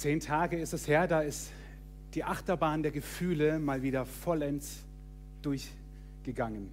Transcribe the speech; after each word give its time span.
Zehn 0.00 0.18
Tage 0.18 0.56
ist 0.58 0.72
es 0.72 0.88
her, 0.88 1.06
da 1.06 1.20
ist 1.20 1.52
die 2.14 2.24
Achterbahn 2.24 2.82
der 2.82 2.90
Gefühle 2.90 3.58
mal 3.58 3.82
wieder 3.82 4.06
vollends 4.06 4.82
durchgegangen. 5.42 6.70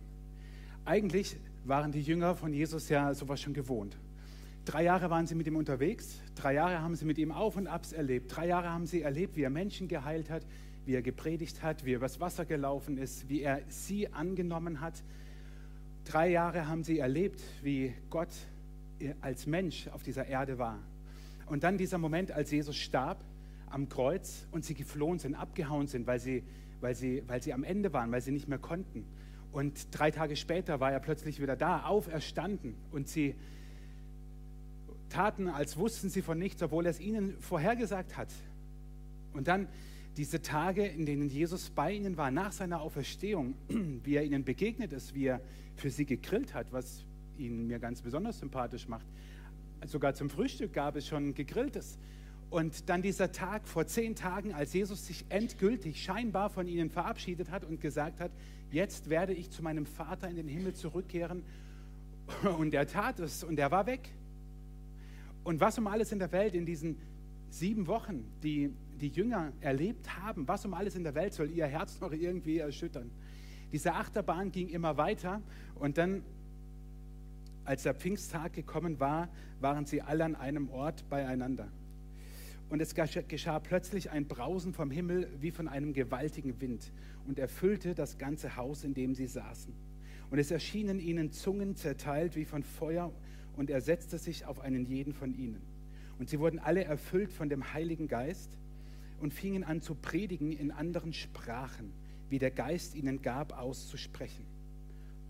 Eigentlich 0.85 1.35
waren 1.65 1.91
die 1.91 2.01
Jünger 2.01 2.35
von 2.35 2.53
Jesus 2.53 2.87
ja 2.87 3.13
sowas 3.13 3.41
schon 3.41 3.53
gewohnt. 3.53 3.97
Drei 4.63 4.83
Jahre 4.83 5.09
waren 5.09 5.27
sie 5.27 5.35
mit 5.35 5.45
ihm 5.45 5.57
unterwegs, 5.57 6.21
drei 6.35 6.53
Jahre 6.53 6.81
haben 6.81 6.95
sie 6.95 7.03
mit 7.03 7.17
ihm 7.17 7.33
Auf 7.33 7.57
und 7.57 7.67
Abs 7.67 7.91
erlebt, 7.91 8.33
drei 8.33 8.47
Jahre 8.47 8.69
haben 8.69 8.85
sie 8.85 9.01
erlebt, 9.01 9.35
wie 9.35 9.43
er 9.43 9.49
Menschen 9.49 9.89
geheilt 9.89 10.29
hat, 10.29 10.45
wie 10.85 10.93
er 10.93 11.01
gepredigt 11.01 11.61
hat, 11.61 11.83
wie 11.83 11.91
er 11.91 11.97
übers 11.97 12.21
Wasser 12.21 12.45
gelaufen 12.45 12.97
ist, 12.97 13.27
wie 13.27 13.41
er 13.41 13.59
sie 13.67 14.07
angenommen 14.13 14.79
hat. 14.79 15.03
Drei 16.05 16.29
Jahre 16.29 16.69
haben 16.69 16.85
sie 16.85 16.99
erlebt, 16.99 17.41
wie 17.61 17.93
Gott 18.09 18.31
als 19.19 19.45
Mensch 19.47 19.89
auf 19.89 20.01
dieser 20.01 20.27
Erde 20.27 20.57
war. 20.59 20.79
Und 21.47 21.63
dann 21.63 21.77
dieser 21.77 21.97
Moment, 21.97 22.31
als 22.31 22.51
Jesus 22.51 22.75
starb 22.75 23.23
am 23.69 23.89
Kreuz 23.89 24.47
und 24.51 24.65
sie 24.65 24.73
geflohen 24.73 25.19
sind, 25.19 25.35
abgehauen 25.35 25.87
sind, 25.87 26.07
weil 26.07 26.19
sie, 26.19 26.43
weil 26.81 26.95
sie, 26.95 27.23
weil 27.27 27.41
sie 27.41 27.53
am 27.53 27.63
Ende 27.63 27.93
waren, 27.93 28.11
weil 28.11 28.21
sie 28.21 28.31
nicht 28.31 28.47
mehr 28.47 28.59
konnten. 28.59 29.05
Und 29.51 29.87
drei 29.91 30.11
Tage 30.11 30.35
später 30.35 30.79
war 30.79 30.91
er 30.91 30.99
plötzlich 30.99 31.41
wieder 31.41 31.55
da, 31.55 31.85
auferstanden. 31.85 32.75
Und 32.91 33.07
sie 33.07 33.35
taten, 35.09 35.47
als 35.47 35.77
wussten 35.77 36.09
sie 36.09 36.21
von 36.21 36.37
nichts, 36.37 36.61
obwohl 36.61 36.85
er 36.85 36.91
es 36.91 36.99
ihnen 36.99 37.39
vorhergesagt 37.39 38.17
hat. 38.17 38.29
Und 39.33 39.47
dann 39.47 39.67
diese 40.17 40.41
Tage, 40.41 40.85
in 40.85 41.05
denen 41.05 41.29
Jesus 41.29 41.69
bei 41.69 41.93
ihnen 41.93 42.17
war, 42.17 42.31
nach 42.31 42.51
seiner 42.51 42.81
Auferstehung, 42.81 43.53
wie 44.03 44.15
er 44.15 44.23
ihnen 44.23 44.43
begegnet 44.43 44.91
ist, 44.93 45.13
wie 45.13 45.25
er 45.25 45.41
für 45.75 45.89
sie 45.89 46.05
gegrillt 46.05 46.53
hat, 46.53 46.73
was 46.73 47.05
ihn 47.37 47.67
mir 47.67 47.79
ganz 47.79 48.01
besonders 48.01 48.39
sympathisch 48.39 48.87
macht. 48.87 49.05
Sogar 49.85 50.13
zum 50.13 50.29
Frühstück 50.29 50.73
gab 50.73 50.95
es 50.95 51.07
schon 51.07 51.33
gegrilltes. 51.33 51.97
Und 52.49 52.89
dann 52.89 53.01
dieser 53.01 53.31
Tag 53.31 53.67
vor 53.67 53.87
zehn 53.87 54.15
Tagen, 54.15 54.53
als 54.53 54.73
Jesus 54.73 55.05
sich 55.05 55.25
endgültig 55.29 56.01
scheinbar 56.01 56.49
von 56.49 56.67
ihnen 56.67 56.89
verabschiedet 56.89 57.51
hat 57.51 57.65
und 57.65 57.81
gesagt 57.81 58.19
hat, 58.19 58.31
jetzt 58.71 59.09
werde 59.09 59.33
ich 59.33 59.51
zu 59.51 59.61
meinem 59.61 59.85
Vater 59.85 60.29
in 60.29 60.37
den 60.37 60.47
Himmel 60.47 60.73
zurückkehren. 60.73 61.43
Und 62.57 62.73
er 62.73 62.87
tat 62.87 63.19
es 63.19 63.43
und 63.43 63.59
er 63.59 63.71
war 63.71 63.85
weg. 63.85 64.09
Und 65.43 65.59
was 65.59 65.77
um 65.77 65.87
alles 65.87 66.11
in 66.11 66.19
der 66.19 66.31
Welt 66.31 66.53
in 66.55 66.65
diesen 66.65 66.97
sieben 67.49 67.87
Wochen, 67.87 68.25
die 68.43 68.73
die 68.99 69.09
Jünger 69.09 69.53
erlebt 69.61 70.17
haben, 70.21 70.47
was 70.47 70.65
um 70.65 70.73
alles 70.73 70.95
in 70.95 71.03
der 71.03 71.15
Welt 71.15 71.33
soll 71.33 71.49
ihr 71.51 71.65
Herz 71.67 71.99
noch 72.01 72.11
irgendwie 72.11 72.57
erschüttern? 72.57 73.09
Diese 73.71 73.93
Achterbahn 73.93 74.51
ging 74.51 74.69
immer 74.69 74.97
weiter 74.97 75.41
und 75.75 75.97
dann, 75.97 76.23
als 77.67 77.83
der 77.83 77.93
Pfingsttag 77.93 78.53
gekommen 78.53 78.99
war, 78.99 79.27
waren 79.59 79.85
sie 79.85 80.01
alle 80.01 80.23
an 80.23 80.35
einem 80.35 80.69
Ort 80.69 81.07
beieinander. 81.09 81.67
Und 82.69 82.81
es 82.81 82.95
geschah 82.95 83.59
plötzlich 83.59 84.09
ein 84.09 84.25
Brausen 84.25 84.73
vom 84.73 84.89
Himmel 84.89 85.29
wie 85.41 85.51
von 85.51 85.67
einem 85.67 85.93
gewaltigen 85.93 86.59
Wind 86.61 86.91
und 87.27 87.39
erfüllte 87.39 87.93
das 87.93 88.17
ganze 88.17 88.55
Haus, 88.55 88.83
in 88.83 88.93
dem 88.93 89.15
sie 89.15 89.27
saßen. 89.27 89.73
Und 90.29 90.39
es 90.39 90.49
erschienen 90.49 90.99
ihnen 90.99 91.31
Zungen 91.31 91.75
zerteilt 91.75 92.35
wie 92.35 92.45
von 92.45 92.63
Feuer 92.63 93.11
und 93.57 93.69
er 93.69 93.81
setzte 93.81 94.17
sich 94.17 94.45
auf 94.45 94.61
einen 94.61 94.85
jeden 94.85 95.13
von 95.13 95.37
ihnen. 95.37 95.61
Und 96.19 96.29
sie 96.29 96.39
wurden 96.39 96.59
alle 96.59 96.85
erfüllt 96.85 97.33
von 97.33 97.49
dem 97.49 97.73
Heiligen 97.73 98.07
Geist 98.07 98.57
und 99.19 99.33
fingen 99.33 99.63
an 99.63 99.81
zu 99.81 99.93
predigen 99.93 100.53
in 100.53 100.71
anderen 100.71 101.11
Sprachen, 101.11 101.91
wie 102.29 102.39
der 102.39 102.51
Geist 102.51 102.95
ihnen 102.95 103.21
gab, 103.21 103.57
auszusprechen. 103.57 104.45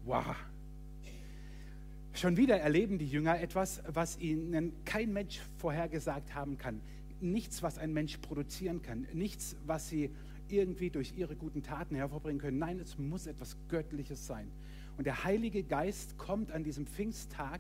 Wow! 0.06 0.36
Schon 2.18 2.36
wieder 2.36 2.60
erleben 2.60 2.98
die 2.98 3.06
Jünger 3.06 3.40
etwas, 3.40 3.84
was 3.86 4.18
ihnen 4.18 4.74
kein 4.86 5.14
Mensch 5.14 5.40
vorhergesagt 5.58 6.34
haben 6.34 6.58
kann. 6.58 6.82
Nichts, 7.22 7.62
was 7.62 7.78
ein 7.78 7.94
Mensch 7.94 8.18
produzieren 8.18 8.82
kann. 8.82 9.06
Nichts, 9.14 9.56
was 9.68 9.88
sie 9.88 10.10
irgendwie 10.50 10.90
durch 10.90 11.14
ihre 11.16 11.36
guten 11.36 11.62
Taten 11.62 11.94
hervorbringen 11.94 12.42
können. 12.42 12.58
Nein, 12.58 12.80
es 12.80 12.98
muss 12.98 13.28
etwas 13.28 13.56
Göttliches 13.70 14.26
sein. 14.26 14.50
Und 14.98 15.06
der 15.06 15.26
Heilige 15.26 15.62
Geist 15.62 16.18
kommt 16.18 16.52
an 16.52 16.64
diesem 16.64 16.88
Pfingsttag 16.88 17.60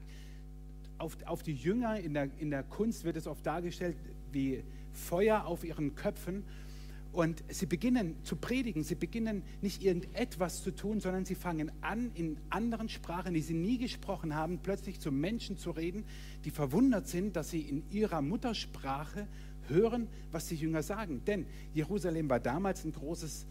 auf, 0.97 1.15
auf 1.27 1.43
die 1.43 1.53
Jünger, 1.53 1.99
in 1.99 2.15
der, 2.15 2.29
in 2.39 2.49
der 2.49 2.63
Kunst 2.63 3.03
wird 3.03 3.15
es 3.15 3.27
oft 3.27 3.45
dargestellt 3.45 3.95
wie 4.31 4.63
Feuer 4.91 5.45
auf 5.45 5.63
ihren 5.65 5.93
Köpfen. 5.93 6.43
Und 7.17 7.43
sie 7.49 7.65
beginnen 7.65 8.15
zu 8.21 8.35
predigen, 8.35 8.83
sie 8.83 8.93
beginnen 8.93 9.41
nicht 9.63 9.81
irgendetwas 9.81 10.61
zu 10.61 10.69
tun, 10.69 10.99
sondern 10.99 11.25
sie 11.25 11.33
fangen 11.33 11.71
an, 11.81 12.11
in 12.13 12.37
anderen 12.51 12.89
Sprachen, 12.89 13.33
die 13.33 13.41
sie 13.41 13.55
nie 13.55 13.79
gesprochen 13.79 14.35
haben, 14.35 14.59
plötzlich 14.59 14.99
zu 14.99 15.11
Menschen 15.11 15.57
zu 15.57 15.71
reden, 15.71 16.05
die 16.45 16.51
verwundert 16.51 17.07
sind, 17.07 17.35
dass 17.35 17.49
sie 17.49 17.61
in 17.61 17.89
ihrer 17.89 18.21
Muttersprache 18.21 19.27
hören, 19.67 20.07
was 20.31 20.45
die 20.45 20.57
Jünger 20.57 20.83
sagen. 20.83 21.23
Denn 21.25 21.47
Jerusalem 21.73 22.29
war 22.29 22.39
damals 22.39 22.85
ein 22.85 22.91
großes 22.91 23.47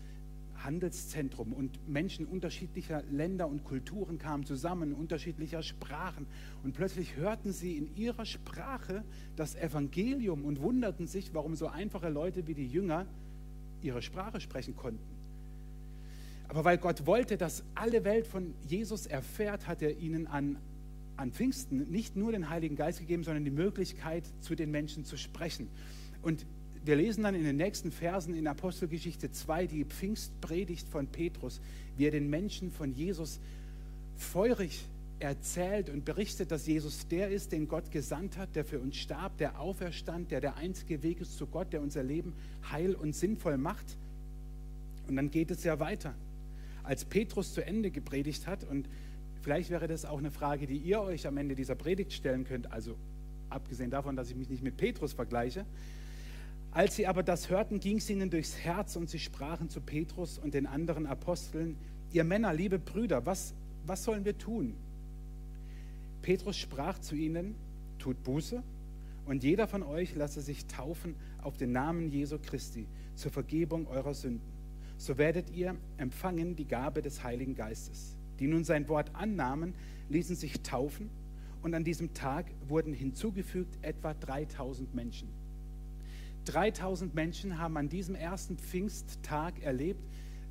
Handelszentrum 0.62 1.52
und 1.52 1.88
Menschen 1.88 2.24
unterschiedlicher 2.24 3.02
Länder 3.10 3.48
und 3.48 3.64
Kulturen 3.64 4.18
kamen 4.18 4.46
zusammen, 4.46 4.92
unterschiedlicher 4.92 5.64
Sprachen. 5.64 6.28
Und 6.62 6.74
plötzlich 6.74 7.16
hörten 7.16 7.50
sie 7.50 7.76
in 7.76 7.96
ihrer 7.96 8.26
Sprache 8.26 9.02
das 9.34 9.56
Evangelium 9.56 10.44
und 10.44 10.60
wunderten 10.60 11.08
sich, 11.08 11.34
warum 11.34 11.56
so 11.56 11.66
einfache 11.66 12.10
Leute 12.10 12.46
wie 12.46 12.54
die 12.54 12.68
Jünger 12.68 13.06
ihre 13.82 14.02
Sprache 14.02 14.40
sprechen 14.40 14.76
konnten. 14.76 15.16
Aber 16.48 16.64
weil 16.64 16.78
Gott 16.78 17.06
wollte, 17.06 17.36
dass 17.36 17.64
alle 17.74 18.04
Welt 18.04 18.26
von 18.26 18.54
Jesus 18.66 19.06
erfährt, 19.06 19.66
hat 19.66 19.82
er 19.82 19.98
ihnen 19.98 20.26
an, 20.26 20.58
an 21.16 21.32
Pfingsten 21.32 21.90
nicht 21.90 22.16
nur 22.16 22.32
den 22.32 22.48
Heiligen 22.48 22.76
Geist 22.76 23.00
gegeben, 23.00 23.24
sondern 23.24 23.44
die 23.44 23.50
Möglichkeit, 23.50 24.24
zu 24.40 24.54
den 24.54 24.70
Menschen 24.70 25.04
zu 25.04 25.16
sprechen. 25.16 25.68
Und 26.22 26.46
wir 26.84 26.94
lesen 26.94 27.24
dann 27.24 27.34
in 27.34 27.42
den 27.42 27.56
nächsten 27.56 27.90
Versen 27.90 28.32
in 28.32 28.46
Apostelgeschichte 28.46 29.32
2 29.32 29.66
die 29.66 29.84
Pfingstpredigt 29.84 30.88
von 30.88 31.08
Petrus, 31.08 31.60
wie 31.96 32.04
er 32.04 32.12
den 32.12 32.30
Menschen 32.30 32.70
von 32.70 32.92
Jesus 32.92 33.40
feurig 34.16 34.86
erzählt 35.18 35.88
und 35.88 36.04
berichtet, 36.04 36.50
dass 36.50 36.66
Jesus 36.66 37.08
der 37.08 37.30
ist, 37.30 37.52
den 37.52 37.68
Gott 37.68 37.90
gesandt 37.90 38.36
hat, 38.36 38.54
der 38.54 38.64
für 38.64 38.78
uns 38.78 38.96
starb, 38.96 39.38
der 39.38 39.58
auferstand, 39.58 40.30
der 40.30 40.40
der 40.40 40.56
einzige 40.56 41.02
Weg 41.02 41.20
ist 41.20 41.36
zu 41.36 41.46
Gott, 41.46 41.72
der 41.72 41.80
unser 41.80 42.02
Leben 42.02 42.34
heil 42.70 42.94
und 42.94 43.14
sinnvoll 43.14 43.56
macht. 43.56 43.96
Und 45.08 45.16
dann 45.16 45.30
geht 45.30 45.50
es 45.50 45.64
ja 45.64 45.80
weiter. 45.80 46.14
Als 46.82 47.04
Petrus 47.04 47.54
zu 47.54 47.64
Ende 47.64 47.90
gepredigt 47.90 48.46
hat, 48.46 48.64
und 48.64 48.88
vielleicht 49.40 49.70
wäre 49.70 49.88
das 49.88 50.04
auch 50.04 50.18
eine 50.18 50.30
Frage, 50.30 50.66
die 50.66 50.76
ihr 50.76 51.00
euch 51.00 51.26
am 51.26 51.36
Ende 51.38 51.54
dieser 51.54 51.74
Predigt 51.74 52.12
stellen 52.12 52.44
könnt, 52.44 52.70
also 52.70 52.96
abgesehen 53.48 53.90
davon, 53.90 54.16
dass 54.16 54.30
ich 54.30 54.36
mich 54.36 54.50
nicht 54.50 54.62
mit 54.62 54.76
Petrus 54.76 55.12
vergleiche, 55.12 55.64
als 56.72 56.94
sie 56.94 57.06
aber 57.06 57.22
das 57.22 57.48
hörten, 57.48 57.80
ging 57.80 57.96
es 57.96 58.10
ihnen 58.10 58.28
durchs 58.28 58.58
Herz 58.58 58.96
und 58.96 59.08
sie 59.08 59.18
sprachen 59.18 59.70
zu 59.70 59.80
Petrus 59.80 60.38
und 60.38 60.52
den 60.52 60.66
anderen 60.66 61.06
Aposteln, 61.06 61.78
ihr 62.12 62.22
Männer, 62.22 62.52
liebe 62.52 62.78
Brüder, 62.78 63.24
was, 63.24 63.54
was 63.86 64.04
sollen 64.04 64.26
wir 64.26 64.36
tun? 64.36 64.74
Petrus 66.26 66.58
sprach 66.58 66.98
zu 66.98 67.14
ihnen, 67.14 67.54
tut 68.00 68.24
Buße 68.24 68.60
und 69.26 69.44
jeder 69.44 69.68
von 69.68 69.84
euch 69.84 70.16
lasse 70.16 70.40
sich 70.40 70.66
taufen 70.66 71.14
auf 71.40 71.56
den 71.56 71.70
Namen 71.70 72.10
Jesu 72.10 72.40
Christi 72.40 72.88
zur 73.14 73.30
Vergebung 73.30 73.86
eurer 73.86 74.12
Sünden. 74.12 74.50
So 74.98 75.18
werdet 75.18 75.50
ihr 75.50 75.76
empfangen 75.98 76.56
die 76.56 76.64
Gabe 76.64 77.00
des 77.00 77.22
Heiligen 77.22 77.54
Geistes. 77.54 78.16
Die 78.40 78.48
nun 78.48 78.64
sein 78.64 78.88
Wort 78.88 79.14
annahmen, 79.14 79.72
ließen 80.08 80.34
sich 80.34 80.62
taufen 80.62 81.10
und 81.62 81.74
an 81.74 81.84
diesem 81.84 82.12
Tag 82.12 82.46
wurden 82.66 82.92
hinzugefügt 82.92 83.78
etwa 83.82 84.12
3000 84.12 84.96
Menschen. 84.96 85.28
3000 86.46 87.14
Menschen 87.14 87.56
haben 87.60 87.76
an 87.76 87.88
diesem 87.88 88.16
ersten 88.16 88.58
Pfingsttag 88.58 89.62
erlebt, 89.62 90.02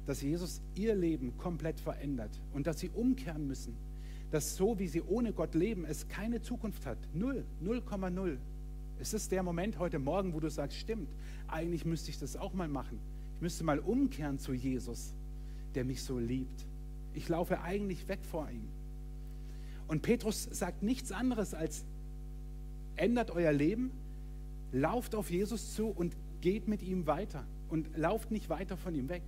dass 0.06 0.22
Jesus 0.22 0.62
ihr 0.76 0.96
Leben 0.96 1.38
komplett 1.38 1.82
verändert 1.82 2.40
und 2.54 2.66
dass 2.66 2.80
sie 2.80 2.92
umkehren 2.92 3.46
müssen. 3.46 3.76
Dass 4.36 4.58
so, 4.58 4.78
wie 4.80 4.90
sie 4.90 5.02
ohne 5.02 5.32
Gott 5.32 5.56
leben, 5.56 5.86
es 5.86 6.10
keine 6.10 6.42
Zukunft 6.42 6.86
hat. 6.86 6.98
Null, 7.14 7.46
0,0. 7.64 8.36
Es 9.00 9.14
ist 9.14 9.32
der 9.32 9.44
Moment 9.44 9.80
heute 9.80 9.98
Morgen, 9.98 10.34
wo 10.34 10.42
du 10.42 10.50
sagst, 10.50 10.78
stimmt, 10.78 11.08
eigentlich 11.48 11.86
müsste 11.86 12.10
ich 12.10 12.20
das 12.20 12.36
auch 12.36 12.54
mal 12.54 12.68
machen. 12.68 13.00
Ich 13.38 13.42
müsste 13.42 13.64
mal 13.64 13.80
umkehren 13.80 14.38
zu 14.38 14.52
Jesus, 14.52 15.14
der 15.74 15.86
mich 15.86 16.04
so 16.04 16.20
liebt. 16.20 16.66
Ich 17.14 17.30
laufe 17.30 17.62
eigentlich 17.62 18.10
weg 18.10 18.20
vor 18.30 18.50
ihm. 18.50 18.68
Und 19.88 20.02
Petrus 20.02 20.50
sagt 20.52 20.84
nichts 20.84 21.14
anderes 21.14 21.54
als, 21.54 21.86
ändert 22.98 23.32
euer 23.32 23.54
Leben, 23.54 23.92
Lauft 24.74 25.16
auf 25.16 25.32
Jesus 25.32 25.76
zu 25.76 25.88
und 25.88 26.14
geht 26.42 26.68
mit 26.68 26.84
ihm 26.84 27.08
weiter 27.08 27.46
und 27.70 27.96
lauft 27.96 28.32
nicht 28.32 28.50
weiter 28.50 28.76
von 28.76 28.96
ihm 28.96 29.08
weg. 29.08 29.24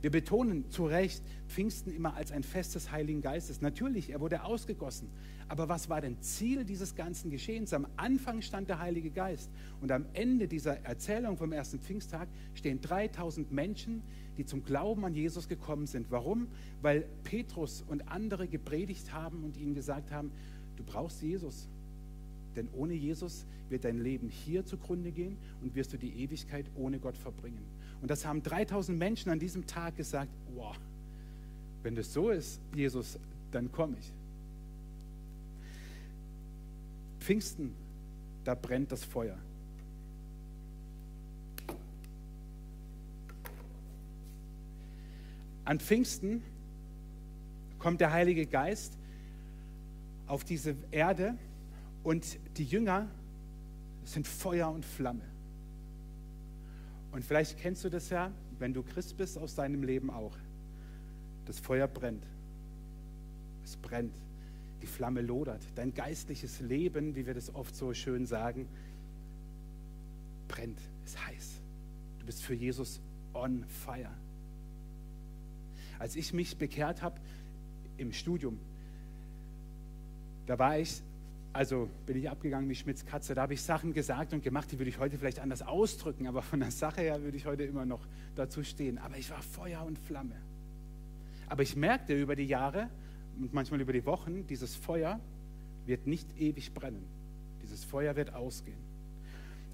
Wir 0.00 0.10
betonen 0.10 0.70
zu 0.70 0.86
Recht 0.86 1.22
Pfingsten 1.48 1.90
immer 1.90 2.14
als 2.14 2.30
ein 2.30 2.44
Fest 2.44 2.76
des 2.76 2.92
Heiligen 2.92 3.20
Geistes. 3.20 3.60
Natürlich, 3.60 4.10
er 4.10 4.20
wurde 4.20 4.44
ausgegossen. 4.44 5.08
Aber 5.48 5.68
was 5.68 5.88
war 5.88 6.00
denn 6.00 6.20
Ziel 6.20 6.64
dieses 6.64 6.94
ganzen 6.94 7.30
Geschehens? 7.30 7.72
Am 7.72 7.86
Anfang 7.96 8.42
stand 8.42 8.68
der 8.68 8.78
Heilige 8.78 9.10
Geist. 9.10 9.50
Und 9.80 9.90
am 9.90 10.06
Ende 10.12 10.46
dieser 10.46 10.84
Erzählung 10.84 11.36
vom 11.36 11.52
ersten 11.52 11.80
Pfingsttag 11.80 12.28
stehen 12.54 12.80
3000 12.80 13.50
Menschen, 13.50 14.02
die 14.36 14.44
zum 14.44 14.64
Glauben 14.64 15.04
an 15.04 15.14
Jesus 15.14 15.48
gekommen 15.48 15.86
sind. 15.86 16.10
Warum? 16.10 16.46
Weil 16.80 17.06
Petrus 17.24 17.82
und 17.88 18.08
andere 18.08 18.46
gepredigt 18.46 19.12
haben 19.12 19.42
und 19.42 19.56
ihnen 19.56 19.74
gesagt 19.74 20.12
haben, 20.12 20.30
du 20.76 20.84
brauchst 20.84 21.22
Jesus 21.22 21.66
Denn 22.58 22.68
ohne 22.72 22.94
Jesus 22.94 23.46
wird 23.68 23.84
dein 23.84 23.98
Leben 24.02 24.28
hier 24.28 24.64
zugrunde 24.64 25.12
gehen 25.12 25.36
und 25.62 25.74
wirst 25.74 25.92
du 25.92 25.96
die 25.96 26.22
Ewigkeit 26.22 26.66
ohne 26.74 26.98
Gott 26.98 27.16
verbringen. 27.16 27.64
Und 28.00 28.10
das 28.10 28.24
haben 28.24 28.42
3000 28.42 28.98
Menschen 28.98 29.30
an 29.30 29.38
diesem 29.38 29.66
Tag 29.66 29.96
gesagt, 29.96 30.30
wow, 30.54 30.76
wenn 31.82 31.94
das 31.94 32.12
so 32.12 32.30
ist, 32.30 32.60
Jesus, 32.74 33.18
dann 33.50 33.70
komme 33.72 33.96
ich. 33.98 34.12
Pfingsten, 37.20 37.74
da 38.44 38.54
brennt 38.54 38.92
das 38.92 39.04
Feuer. 39.04 39.36
An 45.64 45.78
Pfingsten 45.80 46.42
kommt 47.78 48.00
der 48.00 48.12
Heilige 48.12 48.46
Geist 48.46 48.96
auf 50.26 50.44
diese 50.44 50.74
Erde 50.90 51.36
und 52.04 52.38
die 52.56 52.64
Jünger 52.64 53.08
sind 54.04 54.26
Feuer 54.26 54.70
und 54.70 54.84
Flamme. 54.84 55.24
Und 57.18 57.24
vielleicht 57.24 57.58
kennst 57.58 57.82
du 57.82 57.88
das 57.88 58.10
ja, 58.10 58.30
wenn 58.60 58.72
du 58.72 58.84
Christ 58.84 59.16
bist, 59.16 59.38
aus 59.38 59.56
deinem 59.56 59.82
Leben 59.82 60.08
auch. 60.08 60.36
Das 61.46 61.58
Feuer 61.58 61.88
brennt. 61.88 62.22
Es 63.64 63.76
brennt. 63.76 64.14
Die 64.82 64.86
Flamme 64.86 65.20
lodert. 65.20 65.60
Dein 65.74 65.92
geistliches 65.92 66.60
Leben, 66.60 67.16
wie 67.16 67.26
wir 67.26 67.34
das 67.34 67.52
oft 67.52 67.74
so 67.74 67.92
schön 67.92 68.24
sagen, 68.24 68.68
brennt, 70.46 70.78
ist 71.04 71.26
heiß. 71.26 71.60
Du 72.20 72.26
bist 72.26 72.40
für 72.40 72.54
Jesus 72.54 73.00
on 73.34 73.64
fire. 73.64 74.14
Als 75.98 76.14
ich 76.14 76.32
mich 76.32 76.56
bekehrt 76.56 77.02
habe 77.02 77.20
im 77.96 78.12
Studium, 78.12 78.60
da 80.46 80.56
war 80.56 80.78
ich, 80.78 81.02
also 81.52 81.88
bin 82.06 82.16
ich 82.16 82.28
abgegangen 82.28 82.68
wie 82.68 82.74
Schmitz 82.74 83.04
Katze, 83.04 83.34
da 83.34 83.42
habe 83.42 83.54
ich 83.54 83.62
Sachen 83.62 83.92
gesagt 83.92 84.32
und 84.32 84.42
gemacht, 84.42 84.70
die 84.70 84.78
würde 84.78 84.90
ich 84.90 84.98
heute 84.98 85.18
vielleicht 85.18 85.40
anders 85.40 85.62
ausdrücken, 85.62 86.26
aber 86.26 86.42
von 86.42 86.60
der 86.60 86.70
Sache 86.70 87.00
her 87.00 87.22
würde 87.22 87.36
ich 87.36 87.46
heute 87.46 87.64
immer 87.64 87.84
noch 87.84 88.06
dazu 88.36 88.62
stehen. 88.62 88.98
Aber 88.98 89.16
ich 89.16 89.30
war 89.30 89.42
Feuer 89.42 89.84
und 89.84 89.98
Flamme. 89.98 90.36
Aber 91.48 91.62
ich 91.62 91.74
merkte 91.76 92.14
über 92.14 92.36
die 92.36 92.44
Jahre 92.44 92.88
und 93.38 93.54
manchmal 93.54 93.80
über 93.80 93.92
die 93.92 94.04
Wochen, 94.04 94.46
dieses 94.46 94.76
Feuer 94.76 95.20
wird 95.86 96.06
nicht 96.06 96.26
ewig 96.38 96.74
brennen. 96.74 97.04
Dieses 97.62 97.84
Feuer 97.84 98.14
wird 98.16 98.34
ausgehen. 98.34 98.78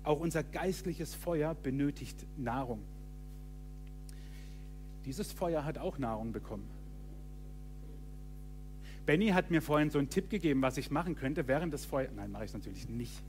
Auch 0.05 0.21
unser 0.21 0.43
geistliches 0.43 1.15
Feuer 1.15 1.55
benötigt 1.55 2.25
Nahrung. 2.37 2.83
Dieses 5.05 5.33
Feuer 5.33 5.65
hat 5.65 5.79
auch 5.79 5.99
Nahrung 5.99 6.33
bekommen. 6.33 6.69
Benny 9.07 9.29
hat 9.29 9.51
mir 9.51 9.61
vorhin 9.61 9.91
so 9.91 9.99
einen 9.99 10.09
Tipp 10.09 10.31
gegeben, 10.31 10.63
was 10.63 10.77
ich 10.79 10.91
machen 10.91 11.15
könnte 11.15 11.47
während 11.47 11.73
des 11.75 11.85
Feuers. 11.85 12.11
Nein, 12.17 12.31
mache 12.31 12.47
ich 12.47 12.53
natürlich 12.53 12.89
nicht. 12.89 13.23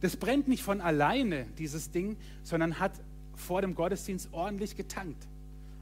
Das 0.00 0.16
brennt 0.16 0.46
nicht 0.46 0.62
von 0.62 0.80
alleine, 0.80 1.46
dieses 1.58 1.90
Ding, 1.90 2.16
sondern 2.42 2.78
hat 2.78 2.92
vor 3.34 3.62
dem 3.62 3.74
Gottesdienst 3.74 4.28
ordentlich 4.32 4.76
getankt 4.76 5.26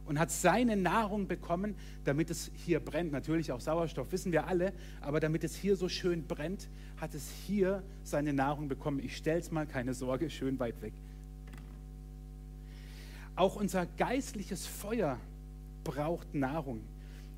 und 0.06 0.18
hat 0.18 0.30
seine 0.30 0.76
Nahrung 0.76 1.26
bekommen, 1.26 1.74
damit 2.04 2.30
es 2.30 2.50
hier 2.54 2.80
brennt. 2.80 3.12
Natürlich 3.12 3.52
auch 3.52 3.60
Sauerstoff, 3.60 4.12
wissen 4.12 4.32
wir 4.32 4.46
alle, 4.46 4.72
aber 5.00 5.20
damit 5.20 5.44
es 5.44 5.56
hier 5.56 5.76
so 5.76 5.88
schön 5.88 6.26
brennt, 6.26 6.68
hat 7.00 7.14
es 7.14 7.30
hier 7.46 7.82
seine 8.04 8.32
Nahrung 8.32 8.68
bekommen. 8.68 9.00
Ich 9.00 9.16
stelle 9.16 9.40
es 9.40 9.50
mal, 9.50 9.66
keine 9.66 9.94
Sorge, 9.94 10.30
schön 10.30 10.58
weit 10.58 10.80
weg. 10.80 10.92
Auch 13.34 13.56
unser 13.56 13.84
geistliches 13.84 14.66
Feuer 14.66 15.18
braucht 15.84 16.34
Nahrung. 16.34 16.80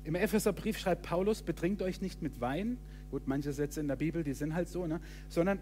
Im 0.03 0.15
Epheserbrief 0.15 0.77
schreibt 0.77 1.03
Paulus, 1.03 1.41
betrinkt 1.41 1.81
euch 1.81 2.01
nicht 2.01 2.21
mit 2.21 2.41
Wein, 2.41 2.77
gut, 3.11 3.27
manche 3.27 3.53
Sätze 3.53 3.79
in 3.79 3.87
der 3.87 3.95
Bibel, 3.95 4.23
die 4.23 4.33
sind 4.33 4.53
halt 4.53 4.69
so, 4.69 4.87
ne? 4.87 4.99
sondern 5.27 5.59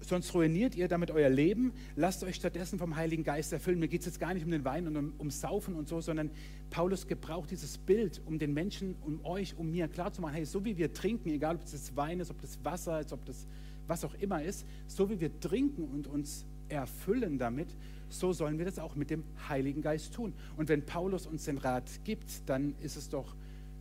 sonst 0.00 0.32
ruiniert 0.34 0.74
ihr 0.76 0.88
damit 0.88 1.10
euer 1.10 1.28
Leben. 1.28 1.72
Lasst 1.96 2.22
euch 2.22 2.36
stattdessen 2.36 2.78
vom 2.78 2.96
Heiligen 2.96 3.24
Geist 3.24 3.52
erfüllen. 3.52 3.78
Mir 3.78 3.88
geht 3.88 4.00
es 4.00 4.06
jetzt 4.06 4.20
gar 4.20 4.32
nicht 4.32 4.44
um 4.44 4.50
den 4.50 4.64
Wein 4.64 4.86
und 4.86 4.96
um, 4.96 5.12
um 5.18 5.30
Saufen 5.30 5.74
und 5.74 5.88
so, 5.88 6.00
sondern 6.00 6.30
Paulus 6.70 7.06
gebraucht 7.06 7.50
dieses 7.50 7.78
Bild, 7.78 8.20
um 8.24 8.38
den 8.38 8.54
Menschen, 8.54 8.94
um 9.04 9.24
euch, 9.24 9.56
um 9.56 9.70
mir 9.70 9.88
klarzumachen, 9.88 10.36
hey, 10.36 10.44
so 10.44 10.64
wie 10.64 10.76
wir 10.76 10.92
trinken, 10.92 11.30
egal 11.30 11.56
ob 11.56 11.62
das 11.62 11.96
Wein 11.96 12.20
ist, 12.20 12.30
ob 12.30 12.40
das 12.40 12.64
Wasser 12.64 13.00
ist, 13.00 13.12
ob 13.12 13.24
das 13.24 13.46
was 13.86 14.04
auch 14.04 14.14
immer 14.14 14.42
ist, 14.42 14.66
so 14.86 15.08
wie 15.10 15.18
wir 15.18 15.40
trinken 15.40 15.84
und 15.84 16.06
uns 16.06 16.44
erfüllen 16.68 17.38
damit, 17.38 17.68
so 18.10 18.32
sollen 18.32 18.58
wir 18.58 18.66
das 18.66 18.78
auch 18.78 18.94
mit 18.94 19.10
dem 19.10 19.24
Heiligen 19.48 19.82
Geist 19.82 20.14
tun. 20.14 20.34
Und 20.56 20.68
wenn 20.68 20.84
Paulus 20.84 21.26
uns 21.26 21.44
den 21.44 21.58
Rat 21.58 22.00
gibt, 22.04 22.48
dann 22.48 22.74
ist 22.80 22.96
es 22.96 23.08
doch 23.08 23.34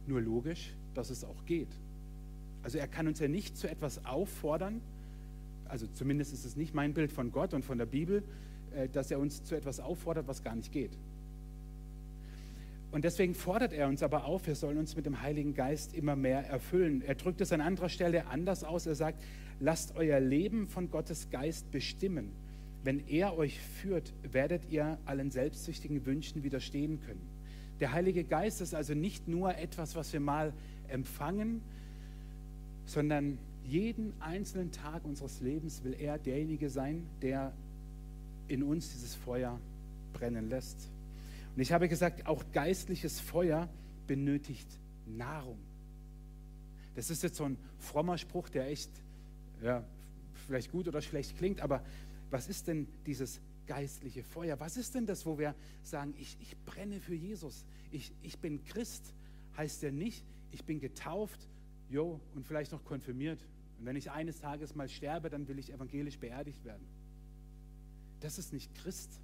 nur 0.08 0.22
logisch, 0.22 0.74
dass 0.94 1.10
es 1.10 1.24
auch 1.24 1.46
geht. 1.46 1.70
Also 2.64 2.78
er 2.78 2.88
kann 2.88 3.08
uns 3.08 3.20
ja 3.20 3.28
nicht 3.28 3.58
zu 3.58 3.70
etwas 3.70 4.06
auffordern, 4.06 4.82
also 5.70 5.88
zumindest 5.94 6.34
ist 6.34 6.46
es 6.46 6.56
nicht 6.56 6.74
mein 6.74 6.94
Bild 6.94 7.12
von 7.12 7.32
Gott 7.32 7.54
und 7.54 7.64
von 7.64 7.78
der 7.78 7.86
Bibel, 7.86 8.24
äh, 8.76 8.88
dass 8.90 9.12
er 9.12 9.20
uns 9.20 9.44
zu 9.44 9.56
etwas 9.56 9.80
auffordert, 9.80 10.28
was 10.28 10.44
gar 10.44 10.56
nicht 10.56 10.72
geht. 10.72 10.98
Und 12.92 13.04
deswegen 13.04 13.36
fordert 13.36 13.74
er 13.74 13.88
uns 13.90 14.02
aber 14.02 14.26
auf, 14.26 14.48
wir 14.48 14.56
sollen 14.56 14.78
uns 14.78 14.96
mit 14.96 15.06
dem 15.06 15.22
Heiligen 15.22 15.54
Geist 15.54 15.94
immer 15.94 16.16
mehr 16.16 16.48
erfüllen. 16.48 17.02
Er 17.06 17.16
drückt 17.16 17.42
es 17.42 17.52
an 17.52 17.60
anderer 17.60 17.90
Stelle 17.90 18.28
anders 18.28 18.64
aus. 18.64 18.86
Er 18.86 18.96
sagt, 18.96 19.22
lasst 19.60 19.96
euer 19.98 20.20
Leben 20.20 20.68
von 20.68 20.90
Gottes 20.90 21.30
Geist 21.30 21.70
bestimmen. 21.72 22.32
Wenn 22.84 23.06
er 23.08 23.38
euch 23.38 23.60
führt, 23.60 24.14
werdet 24.32 24.70
ihr 24.70 24.98
allen 25.06 25.32
selbstsüchtigen 25.32 26.06
Wünschen 26.06 26.44
widerstehen 26.44 27.02
können. 27.06 27.37
Der 27.80 27.92
Heilige 27.92 28.24
Geist 28.24 28.62
ist 28.62 28.74
also 28.74 28.94
nicht 28.94 29.28
nur 29.28 29.56
etwas, 29.56 29.96
was 29.96 30.12
wir 30.14 30.20
mal 30.20 30.54
empfangen, 30.88 31.62
sondern 32.86 33.38
jeden 33.66 34.14
einzelnen 34.22 34.72
Tag 34.72 35.04
unseres 35.06 35.42
Lebens 35.42 35.84
will 35.84 35.96
er 36.00 36.18
derjenige 36.18 36.70
sein, 36.70 37.06
der 37.22 37.54
in 38.48 38.64
uns 38.64 38.92
dieses 38.94 39.14
Feuer 39.14 39.60
brennen 40.14 40.50
lässt. 40.50 40.90
Und 41.56 41.62
ich 41.62 41.72
habe 41.72 41.90
gesagt, 41.90 42.26
auch 42.28 42.44
geistliches 42.54 43.20
Feuer 43.20 43.68
benötigt 44.08 44.68
Nahrung. 45.06 45.58
Das 46.96 47.10
ist 47.10 47.24
jetzt 47.24 47.36
so 47.36 47.44
ein 47.44 47.58
frommer 47.80 48.18
Spruch, 48.18 48.50
der 48.50 48.70
echt 48.70 48.90
ja, 49.62 49.84
vielleicht 50.46 50.72
gut 50.72 50.88
oder 50.88 51.02
schlecht 51.02 51.38
klingt, 51.38 51.62
aber 51.62 51.84
was 52.32 52.48
ist 52.48 52.68
denn 52.68 52.88
dieses 53.06 53.40
geistliche 53.68 54.24
Feuer? 54.24 54.60
Was 54.60 54.78
ist 54.78 54.96
denn 54.96 55.06
das, 55.06 55.26
wo 55.26 55.38
wir 55.38 55.56
sagen, 55.84 56.14
ich, 56.18 56.38
ich 56.40 56.58
brenne 56.66 57.00
für 57.00 57.16
Jesus, 57.16 57.66
ich, 57.92 58.12
ich 58.22 58.40
bin 58.40 58.64
Christ? 58.66 59.14
Heißt 59.56 59.84
ja 59.84 59.92
nicht, 59.92 60.24
ich 60.52 60.64
bin 60.66 60.80
getauft, 60.80 61.48
jo, 61.90 62.20
und 62.36 62.46
vielleicht 62.46 62.72
noch 62.72 62.84
konfirmiert. 62.84 63.46
Und 63.80 63.86
wenn 63.86 63.96
ich 63.96 64.12
eines 64.12 64.40
Tages 64.40 64.76
mal 64.76 64.90
sterbe, 64.90 65.30
dann 65.30 65.48
will 65.48 65.60
ich 65.60 65.72
evangelisch 65.72 66.18
beerdigt 66.18 66.64
werden. 66.66 66.88
Das 68.20 68.40
ist 68.40 68.54
nicht 68.54 68.74
Christ. 68.76 69.20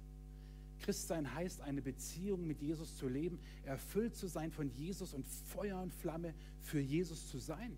Christsein 0.80 1.32
heißt, 1.34 1.62
eine 1.62 1.82
Beziehung 1.82 2.46
mit 2.46 2.60
Jesus 2.60 2.96
zu 2.96 3.08
leben, 3.08 3.38
erfüllt 3.64 4.16
zu 4.16 4.26
sein 4.26 4.50
von 4.50 4.68
Jesus 4.70 5.14
und 5.14 5.26
Feuer 5.26 5.80
und 5.80 5.92
Flamme 5.94 6.34
für 6.60 6.80
Jesus 6.80 7.28
zu 7.28 7.38
sein. 7.38 7.76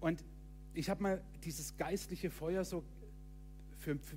Und 0.00 0.24
ich 0.74 0.90
habe 0.90 1.02
mal 1.02 1.24
dieses 1.44 1.76
geistliche 1.76 2.30
Feuer 2.30 2.64
so 2.64 2.84
für, 3.78 3.98
für 3.98 4.16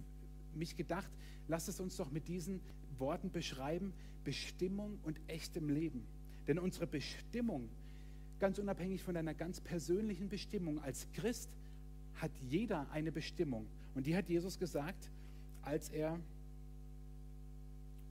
mich 0.56 0.76
gedacht, 0.76 1.12
lass 1.48 1.68
es 1.68 1.80
uns 1.80 1.96
doch 1.98 2.12
mit 2.12 2.28
diesen 2.28 2.62
Worten 2.98 3.32
beschreiben, 3.32 3.94
Bestimmung 4.24 5.00
und 5.04 5.20
echtem 5.28 5.70
Leben. 5.70 6.06
Denn 6.48 6.60
unsere 6.60 6.88
Bestimmung 6.88 7.70
ganz 8.40 8.58
unabhängig 8.58 9.04
von 9.04 9.14
deiner 9.14 9.34
ganz 9.34 9.60
persönlichen 9.62 10.30
Bestimmung 10.30 10.80
als 10.82 11.08
Christ, 11.14 11.50
hat 12.16 12.32
jeder 12.50 12.90
eine 12.92 13.12
Bestimmung. 13.12 13.68
Und 13.96 14.08
die 14.08 14.16
hat 14.16 14.30
Jesus 14.30 14.58
gesagt, 14.58 15.10
als 15.62 15.90
er, 15.90 16.20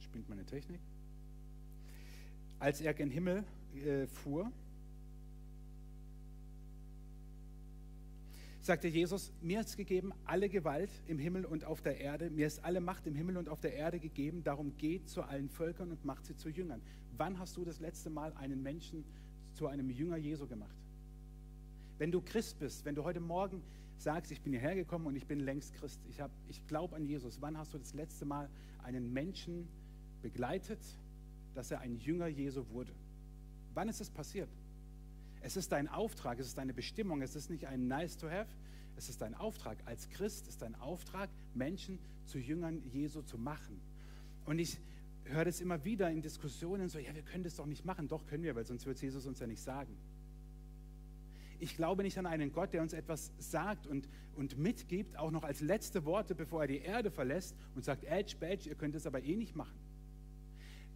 spinnt 0.00 0.28
meine 0.28 0.44
Technik, 0.44 0.80
als 2.58 2.80
er 2.80 2.94
gen 2.94 3.10
Himmel 3.10 3.44
äh, 3.74 4.06
fuhr, 4.06 4.52
sagte 8.68 8.88
Jesus, 8.88 9.32
mir 9.40 9.60
ist 9.60 9.78
gegeben 9.78 10.12
alle 10.26 10.50
Gewalt 10.50 10.90
im 11.06 11.18
Himmel 11.18 11.46
und 11.46 11.64
auf 11.64 11.80
der 11.80 12.00
Erde, 12.00 12.28
mir 12.28 12.46
ist 12.46 12.62
alle 12.62 12.82
Macht 12.82 13.06
im 13.06 13.14
Himmel 13.14 13.38
und 13.38 13.48
auf 13.48 13.60
der 13.60 13.72
Erde 13.72 13.98
gegeben, 13.98 14.44
darum 14.44 14.76
geht 14.76 15.08
zu 15.08 15.22
allen 15.22 15.48
Völkern 15.48 15.90
und 15.90 16.04
macht 16.04 16.26
sie 16.26 16.36
zu 16.36 16.50
Jüngern. 16.50 16.82
Wann 17.16 17.38
hast 17.38 17.56
du 17.56 17.64
das 17.64 17.80
letzte 17.80 18.10
Mal 18.10 18.34
einen 18.34 18.62
Menschen 18.62 19.06
zu 19.54 19.68
einem 19.68 19.88
Jünger 19.88 20.18
Jesu 20.18 20.46
gemacht. 20.46 20.76
Wenn 21.96 22.12
du 22.12 22.20
Christ 22.20 22.58
bist, 22.58 22.84
wenn 22.84 22.94
du 22.94 23.04
heute 23.04 23.20
Morgen 23.20 23.62
sagst, 23.96 24.30
ich 24.30 24.42
bin 24.42 24.52
hierher 24.52 24.74
gekommen 24.74 25.06
und 25.06 25.16
ich 25.16 25.26
bin 25.26 25.40
längst 25.40 25.72
Christ, 25.72 26.00
ich, 26.06 26.18
ich 26.46 26.66
glaube 26.66 26.94
an 26.94 27.06
Jesus, 27.06 27.40
wann 27.40 27.56
hast 27.56 27.72
du 27.72 27.78
das 27.78 27.94
letzte 27.94 28.26
Mal 28.26 28.50
einen 28.84 29.14
Menschen 29.14 29.66
begleitet, 30.20 30.78
dass 31.54 31.70
er 31.70 31.80
ein 31.80 31.96
Jünger 31.96 32.26
Jesu 32.26 32.68
wurde? 32.68 32.92
Wann 33.72 33.88
ist 33.88 34.02
es 34.02 34.10
passiert? 34.10 34.50
Es 35.40 35.56
ist 35.56 35.72
dein 35.72 35.88
Auftrag, 35.88 36.38
es 36.38 36.46
ist 36.46 36.58
deine 36.58 36.74
Bestimmung, 36.74 37.22
es 37.22 37.36
ist 37.36 37.50
nicht 37.50 37.66
ein 37.66 37.86
Nice 37.88 38.16
to 38.16 38.28
have, 38.28 38.50
es 38.96 39.08
ist 39.08 39.20
dein 39.20 39.34
Auftrag. 39.34 39.78
Als 39.84 40.08
Christ 40.10 40.48
ist 40.48 40.62
dein 40.62 40.74
Auftrag, 40.74 41.30
Menschen 41.54 41.98
zu 42.24 42.38
Jüngern 42.38 42.82
Jesu 42.92 43.22
zu 43.22 43.38
machen. 43.38 43.80
Und 44.44 44.58
ich 44.58 44.78
höre 45.24 45.44
das 45.44 45.60
immer 45.60 45.84
wieder 45.84 46.10
in 46.10 46.22
Diskussionen 46.22 46.88
so, 46.88 46.98
ja, 46.98 47.14
wir 47.14 47.22
können 47.22 47.44
das 47.44 47.56
doch 47.56 47.66
nicht 47.66 47.84
machen. 47.84 48.08
Doch 48.08 48.26
können 48.26 48.42
wir, 48.42 48.54
weil 48.56 48.64
sonst 48.64 48.86
wird 48.86 49.00
Jesus 49.00 49.26
uns 49.26 49.38
ja 49.40 49.46
nicht 49.46 49.62
sagen. 49.62 49.96
Ich 51.60 51.76
glaube 51.76 52.02
nicht 52.02 52.18
an 52.18 52.26
einen 52.26 52.52
Gott, 52.52 52.72
der 52.72 52.82
uns 52.82 52.92
etwas 52.92 53.32
sagt 53.38 53.86
und, 53.86 54.08
und 54.36 54.58
mitgibt, 54.58 55.16
auch 55.16 55.30
noch 55.30 55.42
als 55.42 55.60
letzte 55.60 56.04
Worte, 56.04 56.34
bevor 56.34 56.62
er 56.62 56.68
die 56.68 56.78
Erde 56.78 57.10
verlässt 57.10 57.56
und 57.74 57.84
sagt, 57.84 58.04
Edge, 58.04 58.36
Badge, 58.38 58.68
ihr 58.68 58.76
könnt 58.76 58.94
es 58.94 59.06
aber 59.06 59.22
eh 59.22 59.36
nicht 59.36 59.56
machen. 59.56 59.78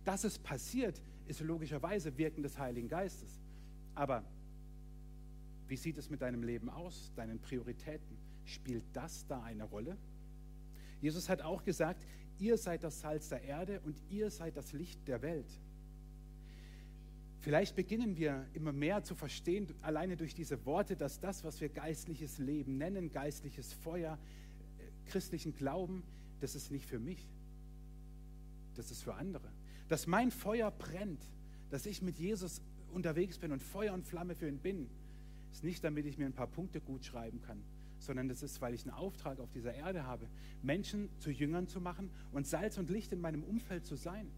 Dass 0.04 0.25
es 0.25 0.38
passiert, 0.38 1.02
ist 1.26 1.40
logischerweise 1.40 2.16
Wirken 2.16 2.42
des 2.42 2.58
Heiligen 2.58 2.88
Geistes. 2.88 3.41
Aber 3.94 4.25
wie 5.68 5.76
sieht 5.76 5.99
es 5.99 6.11
mit 6.11 6.22
deinem 6.22 6.42
Leben 6.42 6.68
aus, 6.68 7.12
deinen 7.16 7.40
Prioritäten? 7.40 8.16
Spielt 8.44 8.84
das 8.92 9.26
da 9.26 9.42
eine 9.42 9.64
Rolle? 9.64 9.96
Jesus 11.00 11.28
hat 11.28 11.42
auch 11.42 11.64
gesagt, 11.64 12.06
ihr 12.38 12.56
seid 12.56 12.84
das 12.84 13.00
Salz 13.00 13.28
der 13.28 13.42
Erde 13.42 13.80
und 13.80 14.00
ihr 14.11 14.30
seid 14.30 14.56
das 14.56 14.72
Licht 14.72 15.06
der 15.08 15.22
Welt. 15.22 15.61
Vielleicht 17.40 17.75
beginnen 17.75 18.16
wir 18.16 18.46
immer 18.54 18.72
mehr 18.72 19.02
zu 19.02 19.16
verstehen, 19.16 19.66
alleine 19.82 20.16
durch 20.16 20.32
diese 20.32 20.64
Worte, 20.64 20.96
dass 20.96 21.18
das, 21.18 21.42
was 21.42 21.61
wir 21.61 21.68
geistliches 21.68 22.38
Leben 22.38 22.78
nennen, 22.78 23.11
geistliches 23.11 23.72
Feuer, 23.72 24.16
äh, 24.78 25.11
christlichen 25.11 25.52
Glauben, 25.52 26.04
das 26.40 26.54
ist 26.54 26.70
nicht 26.70 26.87
für 26.87 27.00
mich, 27.00 27.28
das 28.75 28.92
ist 28.92 29.02
für 29.02 29.14
andere. 29.14 29.50
Dass 29.88 30.06
mein 30.06 30.30
Feuer 30.30 30.70
brennt, 30.70 31.25
dass 31.70 31.84
ich 31.84 32.00
mit 32.00 32.16
Jesus 32.18 32.62
unterwegs 32.92 33.38
bin 33.38 33.52
und 33.52 33.62
Feuer 33.62 33.94
und 33.94 34.04
Flamme 34.04 34.34
für 34.34 34.49
ihn 34.49 34.58
bin, 34.58 34.88
ist 35.50 35.64
nicht, 35.64 35.82
damit 35.84 36.06
ich 36.06 36.18
mir 36.18 36.26
ein 36.26 36.32
paar 36.32 36.46
Punkte 36.46 36.80
gut 36.80 37.04
schreiben 37.04 37.40
kann, 37.42 37.62
sondern 37.99 38.28
das 38.28 38.42
ist, 38.42 38.61
weil 38.61 38.75
ich 38.75 38.82
einen 38.82 38.94
Auftrag 38.94 39.38
auf 39.40 39.50
dieser 39.50 39.75
Erde 39.75 40.06
habe, 40.06 40.26
Menschen 40.62 41.08
zu 41.18 41.30
Jüngern 41.30 41.68
zu 41.68 41.80
machen 41.80 42.11
und 42.32 42.46
Salz 42.46 42.78
und 42.78 42.90
Licht 42.90 43.12
in 43.12 43.20
meinem 43.20 43.42
Umfeld 43.42 43.84
zu 43.84 43.96
sein 43.96 44.30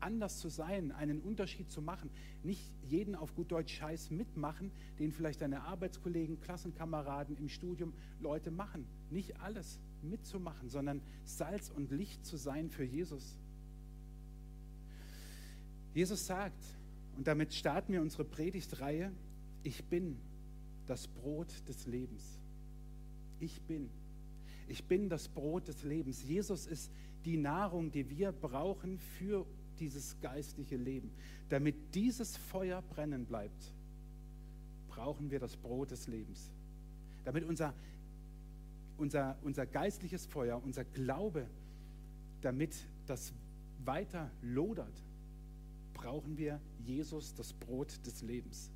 anders 0.00 0.38
zu 0.38 0.48
sein, 0.48 0.92
einen 0.92 1.20
Unterschied 1.20 1.70
zu 1.70 1.82
machen. 1.82 2.10
Nicht 2.42 2.62
jeden 2.86 3.14
auf 3.14 3.34
gut 3.34 3.50
Deutsch 3.50 3.74
Scheiß 3.74 4.10
mitmachen, 4.10 4.70
den 4.98 5.12
vielleicht 5.12 5.42
deine 5.42 5.62
Arbeitskollegen, 5.62 6.40
Klassenkameraden 6.40 7.36
im 7.36 7.48
Studium 7.48 7.92
Leute 8.20 8.50
machen. 8.50 8.86
Nicht 9.10 9.40
alles 9.40 9.80
mitzumachen, 10.02 10.68
sondern 10.68 11.02
Salz 11.24 11.70
und 11.70 11.90
Licht 11.90 12.24
zu 12.24 12.36
sein 12.36 12.70
für 12.70 12.84
Jesus. 12.84 13.38
Jesus 15.94 16.26
sagt, 16.26 16.64
und 17.18 17.26
damit 17.26 17.52
starten 17.52 17.92
wir 17.92 18.00
unsere 18.00 18.24
Predigtreihe, 18.24 19.10
ich 19.64 19.84
bin 19.84 20.16
das 20.86 21.08
Brot 21.08 21.52
des 21.68 21.84
Lebens. 21.88 22.38
Ich 23.40 23.60
bin. 23.62 23.90
Ich 24.68 24.84
bin 24.84 25.08
das 25.08 25.28
Brot 25.28 25.66
des 25.66 25.82
Lebens. 25.82 26.22
Jesus 26.22 26.68
ist 26.68 26.92
die 27.24 27.36
Nahrung, 27.36 27.90
die 27.90 28.08
wir 28.08 28.30
brauchen 28.30 29.00
für 29.00 29.44
dieses 29.80 30.16
geistliche 30.20 30.76
Leben. 30.76 31.10
Damit 31.48 31.74
dieses 31.96 32.36
Feuer 32.36 32.82
brennen 32.82 33.26
bleibt, 33.26 33.74
brauchen 34.86 35.28
wir 35.32 35.40
das 35.40 35.56
Brot 35.56 35.90
des 35.90 36.06
Lebens. 36.06 36.52
Damit 37.24 37.42
unser, 37.42 37.74
unser, 38.96 39.36
unser 39.42 39.66
geistliches 39.66 40.24
Feuer, 40.24 40.62
unser 40.62 40.84
Glaube, 40.84 41.48
damit 42.42 42.76
das 43.06 43.32
weiter 43.84 44.30
lodert, 44.40 45.02
brauchen 45.98 46.38
wir 46.38 46.60
Jesus, 46.78 47.34
das 47.34 47.52
Brot 47.52 48.06
des 48.06 48.22
Lebens. 48.22 48.70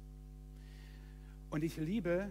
Und 1.51 1.65
ich 1.65 1.77
liebe 1.79 2.29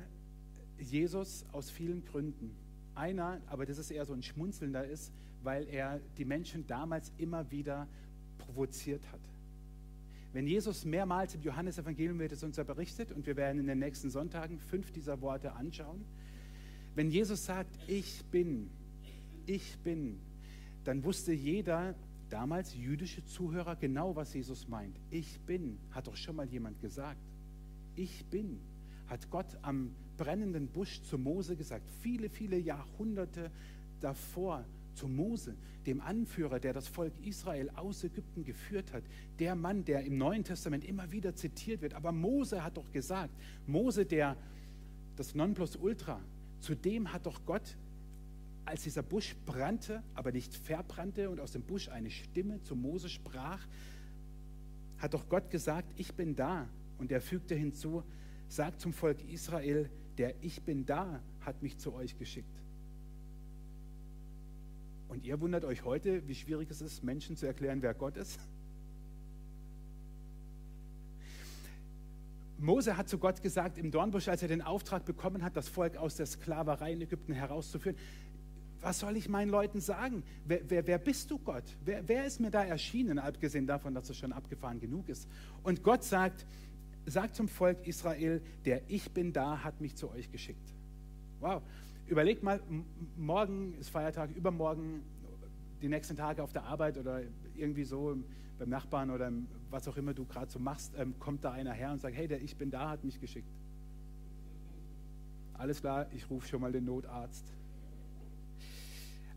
Jesus 0.78 1.46
aus 1.52 1.72
vielen 1.72 2.04
Gründen. 2.06 2.56
Einer, 2.94 3.42
aber 3.48 3.66
das 3.66 3.78
ist 3.78 3.90
eher 3.90 4.06
so 4.06 4.14
ein 4.14 4.22
schmunzelnder 4.22 4.86
ist, 4.86 5.14
weil 5.44 5.68
er 5.68 6.00
die 6.18 6.26
Menschen 6.26 6.68
damals 6.68 7.12
immer 7.18 7.50
wieder 7.50 7.88
provoziert 8.38 9.10
hat. 9.12 9.22
Wenn 10.34 10.46
Jesus 10.46 10.86
mehrmals 10.86 11.36
im 11.36 11.42
Johannesevangelium 11.42 12.20
wird 12.20 12.34
es 12.34 12.44
uns 12.44 12.58
ja 12.58 12.64
berichtet 12.64 13.12
und 13.12 13.26
wir 13.26 13.36
werden 13.36 13.60
in 13.60 13.68
den 13.68 13.80
nächsten 13.80 14.10
Sonntagen 14.10 14.60
fünf 14.60 14.92
dieser 14.92 15.22
Worte 15.22 15.54
anschauen. 15.54 16.06
Wenn 16.96 17.10
Jesus 17.10 17.46
sagt, 17.46 17.78
ich 17.88 18.24
bin, 18.26 18.70
ich 19.46 19.78
bin, 19.80 20.20
dann 20.84 21.04
wusste 21.04 21.32
jeder, 21.32 21.96
damals 22.32 22.76
jüdische 22.76 23.24
Zuhörer, 23.26 23.76
genau, 23.76 24.16
was 24.16 24.34
Jesus 24.34 24.68
meint. 24.68 24.98
Ich 25.10 25.40
bin, 25.42 25.78
hat 25.92 26.08
doch 26.08 26.16
schon 26.16 26.36
mal 26.36 26.48
jemand 26.48 26.80
gesagt. 26.82 27.20
Ich 27.96 28.26
bin, 28.26 28.60
hat 29.08 29.30
Gott 29.30 29.58
am 29.62 29.92
brennenden 30.18 30.68
Busch 30.68 31.02
zu 31.02 31.18
Mose 31.18 31.56
gesagt, 31.56 31.90
viele, 32.02 32.30
viele 32.30 32.58
Jahrhunderte 32.58 33.52
davor 34.00 34.64
zu 34.94 35.08
Mose, 35.08 35.56
dem 35.86 36.02
Anführer, 36.02 36.60
der 36.60 36.74
das 36.74 36.88
Volk 36.88 37.14
Israel 37.24 37.70
aus 37.76 38.04
Ägypten 38.04 38.44
geführt 38.44 38.94
hat, 38.94 39.04
der 39.40 39.56
Mann, 39.56 39.84
der 39.84 40.04
im 40.04 40.18
Neuen 40.18 40.44
Testament 40.44 40.86
immer 40.86 41.12
wieder 41.12 41.36
zitiert 41.36 41.82
wird. 41.82 41.94
Aber 41.94 42.12
Mose 42.12 42.64
hat 42.64 42.78
doch 42.78 42.92
gesagt, 42.92 43.34
Mose, 43.68 44.06
der 44.06 44.38
das 45.16 45.36
Nonplusultra, 45.36 46.22
zu 46.60 46.76
dem 46.76 47.12
hat 47.12 47.26
doch 47.26 47.46
Gott, 47.46 47.76
als 48.66 48.84
dieser 48.84 49.04
Busch 49.04 49.36
brannte, 49.46 50.04
aber 50.14 50.32
nicht 50.32 50.54
verbrannte 50.54 51.30
und 51.30 51.40
aus 51.40 51.52
dem 51.52 51.64
Busch 51.64 51.90
eine 51.90 52.10
Stimme 52.10 52.62
zu 52.62 52.76
Mose 52.76 53.10
sprach, 53.10 53.66
hat 54.98 55.14
doch 55.14 55.28
Gott 55.28 55.50
gesagt, 55.50 55.92
ich 55.98 56.14
bin 56.14 56.36
da. 56.36 56.70
Und 56.98 57.12
er 57.12 57.22
fügte 57.22 57.56
hinzu, 57.56 58.04
sagt 58.48 58.80
zum 58.80 58.94
Volk 58.94 59.24
Israel, 59.30 59.90
der 60.18 60.36
Ich 60.44 60.62
bin 60.62 60.86
da 60.86 61.22
hat 61.42 61.64
mich 61.64 61.78
zu 61.78 61.94
euch 61.94 62.18
geschickt. 62.18 62.62
Und 65.08 65.26
ihr 65.26 65.42
wundert 65.42 65.66
euch 65.66 65.84
heute, 65.84 66.26
wie 66.28 66.36
schwierig 66.36 66.70
es 66.70 66.82
ist, 66.82 67.04
Menschen 67.04 67.36
zu 67.36 67.46
erklären, 67.46 67.82
wer 67.82 67.94
Gott 67.94 68.16
ist? 68.16 68.40
Mose 72.60 72.96
hat 72.96 73.10
zu 73.10 73.18
Gott 73.18 73.42
gesagt 73.42 73.80
im 73.80 73.90
Dornbusch, 73.90 74.28
als 74.28 74.44
er 74.44 74.48
den 74.48 74.62
Auftrag 74.62 75.04
bekommen 75.04 75.44
hat, 75.44 75.58
das 75.58 75.68
Volk 75.68 75.98
aus 75.98 76.16
der 76.16 76.28
Sklaverei 76.28 76.94
in 76.94 77.02
Ägypten 77.02 77.34
herauszuführen, 77.34 77.98
was 78.82 79.00
soll 79.00 79.16
ich 79.16 79.30
meinen 79.30 79.50
Leuten 79.50 79.80
sagen? 79.80 80.24
Wer, 80.46 80.70
wer, 80.70 80.88
wer 80.88 80.98
bist 80.98 81.30
du, 81.30 81.38
Gott? 81.38 81.64
Wer, 81.86 82.08
wer, 82.08 82.26
ist 82.26 82.40
mir 82.40 82.50
da 82.50 82.64
erschienen, 82.64 83.20
abgesehen 83.20 83.68
davon, 83.68 83.94
dass 83.94 84.10
es 84.10 84.18
schon 84.18 84.34
abgefahren 84.34 84.80
genug 84.80 85.08
ist? 85.10 85.28
Und 85.64 85.84
Gott 85.84 86.04
sagt, 86.04 86.46
sagt 87.06 87.36
zum 87.36 87.48
Volk 87.48 87.86
Israel, 87.88 88.42
der 88.66 88.82
Ich 88.90 89.12
bin 89.12 89.34
da, 89.34 89.64
hat 89.64 89.82
mich 89.82 89.96
zu 89.96 90.10
euch 90.10 90.32
geschickt. 90.32 90.74
Wow. 91.40 91.62
Überleg 92.08 92.44
mal, 92.44 92.60
morgen 93.16 93.76
ist 93.80 93.90
Feiertag, 93.90 94.32
übermorgen, 94.36 95.04
die 95.82 95.88
nächsten 95.88 96.16
Tage 96.16 96.44
auf 96.44 96.52
der 96.52 96.64
Arbeit 96.64 96.98
oder 96.98 97.22
irgendwie 97.56 97.84
so 97.84 98.18
beim 98.60 98.70
Nachbarn 98.70 99.10
oder 99.10 99.32
was 99.70 99.88
auch 99.88 99.98
immer 99.98 100.14
du 100.14 100.26
gerade 100.26 100.52
so 100.52 100.60
machst, 100.60 100.94
ähm, 100.98 101.18
kommt 101.20 101.44
da 101.44 101.52
einer 101.52 101.74
her 101.74 101.92
und 101.92 102.02
sagt, 102.02 102.16
hey, 102.16 102.28
der 102.28 102.42
Ich 102.42 102.56
bin 102.58 102.70
da, 102.70 102.90
hat 102.90 103.04
mich 103.04 103.20
geschickt. 103.20 103.52
Alles 105.54 105.82
klar, 105.82 106.08
ich 106.12 106.30
rufe 106.30 106.48
schon 106.48 106.62
mal 106.62 106.72
den 106.72 106.86
Notarzt. 106.86 107.46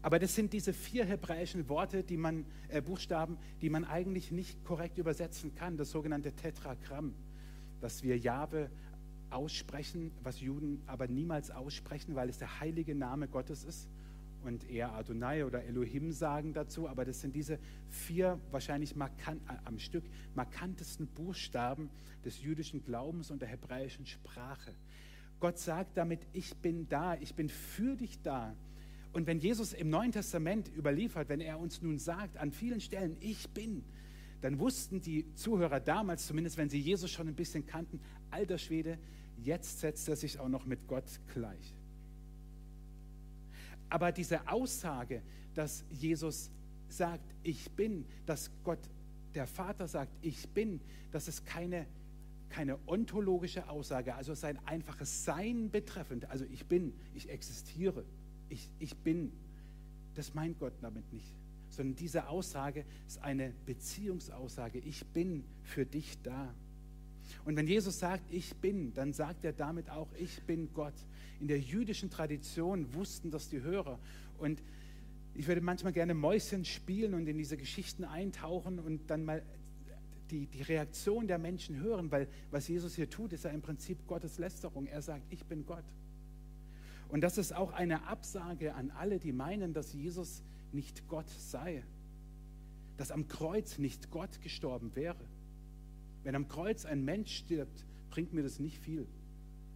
Aber 0.05 0.19
das 0.19 0.35
sind 0.35 0.53
diese 0.53 0.75
vier 0.75 1.07
hebräischen 1.07 1.67
Worte, 1.71 2.05
die 2.05 2.19
man, 2.19 2.45
äh, 2.69 2.83
Buchstaben, 2.83 3.39
die 3.63 3.71
man 3.71 3.87
eigentlich 3.87 4.31
nicht 4.31 4.63
korrekt 4.63 4.99
übersetzen 4.99 5.55
kann, 5.55 5.79
das 5.79 5.93
sogenannte 5.93 6.33
Tetragramm, 6.33 7.15
dass 7.81 8.03
wir 8.03 8.19
Jahwe 8.19 8.71
aussprechen, 9.31 10.11
was 10.23 10.43
Juden 10.43 10.83
aber 10.87 11.09
niemals 11.09 11.51
aussprechen, 11.51 12.15
weil 12.17 12.29
es 12.29 12.37
der 12.37 12.61
heilige 12.61 12.95
Name 12.95 13.29
Gottes 13.29 13.65
ist 13.65 13.89
und 14.43 14.69
eher 14.69 14.93
Adonai 14.93 15.43
oder 15.43 15.65
Elohim 15.65 16.13
sagen 16.13 16.53
dazu, 16.53 16.87
aber 16.87 17.07
das 17.07 17.23
sind 17.23 17.35
diese 17.35 17.59
vier 17.89 18.39
wahrscheinlich 18.51 18.97
markant, 18.97 19.41
äh, 19.49 19.55
am 19.65 19.79
Stück 19.79 20.05
markantesten 20.35 21.07
Buchstaben 21.07 21.89
des 22.27 22.43
jüdischen 22.43 22.85
Glaubens 22.85 23.31
und 23.31 23.41
der 23.41 23.49
hebräischen 23.49 24.05
Sprache. 24.05 24.75
Gott 25.41 25.59
sagt 25.59 25.97
damit, 25.97 26.21
ich 26.35 26.55
bin 26.57 26.91
da, 26.91 27.15
ich 27.15 27.35
bin 27.35 27.49
für 27.49 27.97
dich 27.97 28.21
da. 28.21 28.55
Und 29.15 29.27
wenn 29.27 29.39
Jesus 29.39 29.73
im 29.73 29.89
Neuen 29.89 30.13
Testament 30.13 30.71
überliefert, 30.77 31.31
wenn 31.31 31.41
er 31.41 31.59
uns 31.59 31.81
nun 31.81 31.99
sagt, 31.99 32.37
an 32.37 32.53
vielen 32.53 32.81
Stellen, 32.81 33.17
ich 33.21 33.49
bin, 33.51 33.83
dann 34.43 34.59
wussten 34.59 35.01
die 35.01 35.33
Zuhörer 35.35 35.81
damals, 35.81 36.27
zumindest 36.27 36.59
wenn 36.59 36.69
sie 36.69 36.81
Jesus 36.81 37.11
schon 37.11 37.29
ein 37.29 37.35
bisschen 37.35 37.65
kannten, 37.65 38.01
alter 38.31 38.59
Schwede, 38.59 38.99
Jetzt 39.39 39.81
setzt 39.81 40.09
er 40.09 40.17
sich 40.17 40.39
auch 40.39 40.49
noch 40.49 40.67
mit 40.67 40.87
Gott 40.87 41.05
gleich. 41.33 41.75
Aber 43.89 44.13
diese 44.13 44.49
Aussage, 44.49 45.23
dass 45.55 45.85
Jesus 45.91 46.51
sagt, 46.89 47.35
ich 47.43 47.71
bin, 47.73 48.07
dass 48.27 48.51
Gott, 48.65 48.79
der 49.35 49.47
Vater 49.47 49.87
sagt, 49.87 50.13
ich 50.23 50.49
bin, 50.49 50.81
das 51.11 51.29
ist 51.29 51.45
keine, 51.45 51.87
keine 52.49 52.79
ontologische 52.87 53.69
Aussage, 53.69 54.15
also 54.15 54.35
sein 54.35 54.59
einfaches 54.67 55.25
Sein 55.25 55.71
betreffend. 55.71 56.31
Also 56.31 56.45
ich 56.47 56.67
bin, 56.67 56.95
ich 57.15 57.29
existiere, 57.29 58.05
ich, 58.55 58.71
ich 58.79 58.97
bin. 58.97 59.33
Das 60.15 60.35
meint 60.35 60.59
Gott 60.59 60.73
damit 60.81 61.13
nicht. 61.13 61.35
Sondern 61.71 61.97
diese 61.97 62.29
Aussage 62.29 62.85
ist 63.07 63.23
eine 63.23 63.53
Beziehungsaussage. 63.67 64.79
Ich 64.79 65.05
bin 65.07 65.45
für 65.63 65.85
dich 65.85 66.17
da. 66.23 66.55
Und 67.45 67.57
wenn 67.57 67.67
Jesus 67.67 67.99
sagt, 67.99 68.33
ich 68.33 68.55
bin, 68.57 68.95
dann 68.95 69.13
sagt 69.13 69.45
er 69.45 69.53
damit 69.53 69.91
auch, 69.91 70.09
ich 70.17 70.43
bin 70.43 70.73
Gott. 70.73 70.95
In 71.41 71.49
der 71.49 71.59
jüdischen 71.59 72.11
Tradition 72.11 72.95
wussten 72.95 73.31
das 73.31 73.49
die 73.49 73.61
Hörer. 73.61 73.99
Und 74.39 74.63
ich 75.35 75.49
würde 75.49 75.61
manchmal 75.61 75.93
gerne 75.93 76.15
Mäuschen 76.15 76.65
spielen 76.65 77.15
und 77.15 77.27
in 77.27 77.37
diese 77.37 77.57
Geschichten 77.57 78.05
eintauchen 78.05 78.79
und 78.79 79.11
dann 79.11 79.25
mal 79.25 79.43
die, 80.31 80.47
die 80.47 80.63
Reaktion 80.63 81.27
der 81.27 81.39
Menschen 81.39 81.77
hören, 81.81 82.11
weil 82.11 82.29
was 82.51 82.69
Jesus 82.69 82.95
hier 82.95 83.11
tut, 83.11 83.33
ist 83.33 83.45
ja 83.45 83.51
im 83.51 83.63
Prinzip 83.63 84.07
Gottes 84.07 84.39
Lästerung. 84.39 84.87
Er 84.87 85.03
sagt, 85.03 85.25
ich 85.31 85.45
bin 85.45 85.67
Gott. 85.67 85.85
Und 87.09 87.21
das 87.21 87.39
ist 87.39 87.55
auch 87.55 87.73
eine 87.73 88.07
Absage 88.07 88.75
an 88.75 88.91
alle, 88.91 89.19
die 89.19 89.33
meinen, 89.33 89.73
dass 89.73 89.93
Jesus 89.93 90.43
nicht 90.73 91.07
Gott 91.09 91.29
sei, 91.29 91.85
dass 92.97 93.11
am 93.11 93.29
Kreuz 93.29 93.79
nicht 93.79 94.11
Gott 94.11 94.41
gestorben 94.43 94.95
wäre. 94.95 95.25
Wenn 96.23 96.35
am 96.35 96.49
Kreuz 96.49 96.85
ein 96.85 97.05
Mensch 97.05 97.37
stirbt, 97.37 97.85
bringt 98.11 98.33
mir 98.33 98.43
das 98.43 98.59
nicht 98.59 98.79
viel. 98.79 99.07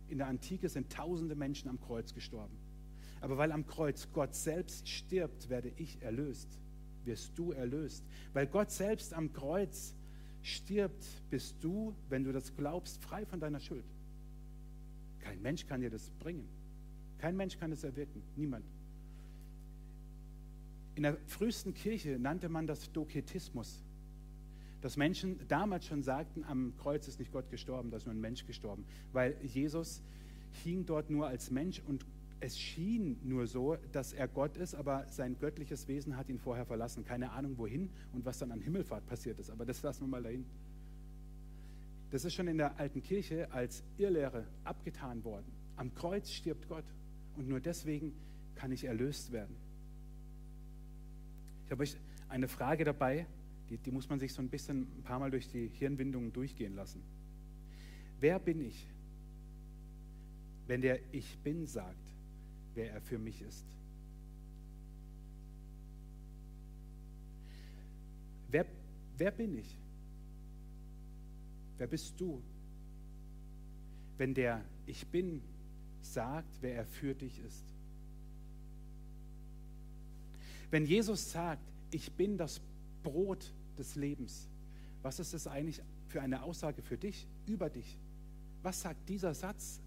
In 0.08 0.18
der 0.18 0.28
Antike 0.28 0.68
sind 0.68 0.90
tausende 0.90 1.34
Menschen 1.34 1.68
am 1.68 1.80
Kreuz 1.80 2.14
gestorben. 2.14 2.56
Aber 3.20 3.36
weil 3.36 3.52
am 3.52 3.66
Kreuz 3.66 4.08
Gott 4.12 4.34
selbst 4.34 4.88
stirbt, 4.88 5.48
werde 5.48 5.72
ich 5.76 6.00
erlöst, 6.02 6.48
wirst 7.04 7.38
du 7.38 7.52
erlöst. 7.52 8.04
Weil 8.32 8.46
Gott 8.46 8.70
selbst 8.70 9.12
am 9.12 9.32
Kreuz 9.32 9.94
stirbt, 10.42 11.04
bist 11.30 11.56
du, 11.60 11.94
wenn 12.08 12.24
du 12.24 12.32
das 12.32 12.54
glaubst, 12.56 13.02
frei 13.02 13.26
von 13.26 13.40
deiner 13.40 13.60
Schuld. 13.60 13.84
Kein 15.20 15.42
Mensch 15.42 15.66
kann 15.66 15.80
dir 15.80 15.90
das 15.90 16.10
bringen. 16.10 16.48
Kein 17.18 17.36
Mensch 17.36 17.58
kann 17.58 17.72
es 17.72 17.84
erwirken. 17.84 18.22
Niemand. 18.36 18.64
In 20.94 21.02
der 21.04 21.16
frühesten 21.26 21.74
Kirche 21.74 22.18
nannte 22.18 22.48
man 22.48 22.66
das 22.66 22.90
Doketismus. 22.92 23.84
Dass 24.80 24.96
Menschen 24.96 25.38
damals 25.48 25.86
schon 25.86 26.02
sagten, 26.02 26.44
am 26.44 26.76
Kreuz 26.76 27.08
ist 27.08 27.18
nicht 27.18 27.32
Gott 27.32 27.50
gestorben, 27.50 27.90
da 27.90 27.96
ist 27.96 28.06
nur 28.06 28.14
ein 28.14 28.20
Mensch 28.20 28.46
gestorben. 28.46 28.84
Weil 29.12 29.36
Jesus 29.44 30.02
hing 30.64 30.86
dort 30.86 31.10
nur 31.10 31.26
als 31.26 31.50
Mensch 31.50 31.82
und 31.86 32.06
es 32.40 32.58
schien 32.58 33.18
nur 33.24 33.48
so, 33.48 33.76
dass 33.90 34.12
er 34.12 34.28
Gott 34.28 34.56
ist, 34.56 34.74
aber 34.74 35.06
sein 35.08 35.36
göttliches 35.38 35.88
Wesen 35.88 36.16
hat 36.16 36.28
ihn 36.28 36.38
vorher 36.38 36.64
verlassen. 36.64 37.04
Keine 37.04 37.32
Ahnung 37.32 37.58
wohin 37.58 37.90
und 38.12 38.24
was 38.24 38.38
dann 38.38 38.52
an 38.52 38.60
Himmelfahrt 38.60 39.06
passiert 39.06 39.40
ist, 39.40 39.50
aber 39.50 39.64
das 39.64 39.82
lassen 39.82 40.02
wir 40.02 40.08
mal 40.08 40.22
dahin. 40.22 40.46
Das 42.10 42.24
ist 42.24 42.34
schon 42.34 42.48
in 42.48 42.58
der 42.58 42.78
alten 42.78 43.02
Kirche 43.02 43.50
als 43.52 43.82
Irrlehre 43.98 44.46
abgetan 44.64 45.24
worden. 45.24 45.46
Am 45.76 45.94
Kreuz 45.94 46.30
stirbt 46.30 46.68
Gott 46.68 46.84
und 47.38 47.48
nur 47.48 47.60
deswegen 47.60 48.12
kann 48.56 48.72
ich 48.72 48.84
erlöst 48.84 49.32
werden. 49.32 49.54
Ich 51.64 51.70
habe 51.70 51.82
euch 51.82 51.96
eine 52.28 52.48
Frage 52.48 52.84
dabei, 52.84 53.26
die, 53.70 53.78
die 53.78 53.90
muss 53.90 54.08
man 54.08 54.18
sich 54.18 54.32
so 54.32 54.42
ein 54.42 54.48
bisschen 54.48 54.88
ein 54.98 55.02
paar 55.04 55.18
Mal 55.18 55.30
durch 55.30 55.48
die 55.48 55.68
Hirnwindungen 55.68 56.32
durchgehen 56.32 56.74
lassen. 56.74 57.00
Wer 58.20 58.38
bin 58.40 58.60
ich, 58.60 58.86
wenn 60.66 60.80
der 60.80 60.98
Ich 61.12 61.38
bin 61.38 61.66
sagt, 61.66 61.96
wer 62.74 62.92
er 62.92 63.00
für 63.00 63.18
mich 63.18 63.40
ist? 63.42 63.64
Wer, 68.50 68.66
wer 69.16 69.30
bin 69.30 69.58
ich? 69.58 69.78
Wer 71.76 71.86
bist 71.86 72.20
du? 72.20 72.42
Wenn 74.16 74.34
der 74.34 74.64
Ich 74.86 75.06
bin 75.06 75.40
sagt, 76.02 76.48
wer 76.60 76.76
er 76.76 76.86
für 76.86 77.14
dich 77.14 77.38
ist. 77.40 77.64
Wenn 80.70 80.84
Jesus 80.84 81.30
sagt, 81.30 81.62
ich 81.90 82.12
bin 82.12 82.36
das 82.36 82.60
Brot 83.02 83.52
des 83.78 83.94
Lebens, 83.96 84.48
was 85.02 85.18
ist 85.18 85.32
das 85.32 85.46
eigentlich 85.46 85.80
für 86.08 86.20
eine 86.20 86.42
Aussage 86.42 86.82
für 86.82 86.96
dich, 86.96 87.26
über 87.46 87.70
dich? 87.70 87.98
Was 88.62 88.82
sagt 88.82 89.08
dieser 89.08 89.34
Satz 89.34 89.80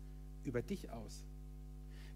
über 0.43 0.61
dich 0.61 0.89
aus? 0.89 1.23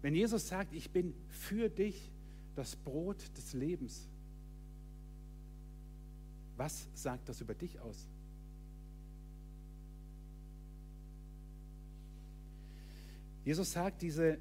Wenn 0.02 0.14
Jesus 0.14 0.48
sagt, 0.48 0.72
ich 0.72 0.90
bin 0.90 1.14
für 1.28 1.68
dich 1.68 2.10
das 2.54 2.76
Brot 2.76 3.22
des 3.36 3.52
Lebens, 3.52 4.08
was 6.56 6.88
sagt 6.94 7.28
das 7.28 7.40
über 7.40 7.54
dich 7.54 7.78
aus? 7.80 8.06
Jesus 13.46 13.70
sagt 13.70 14.02
diese 14.02 14.38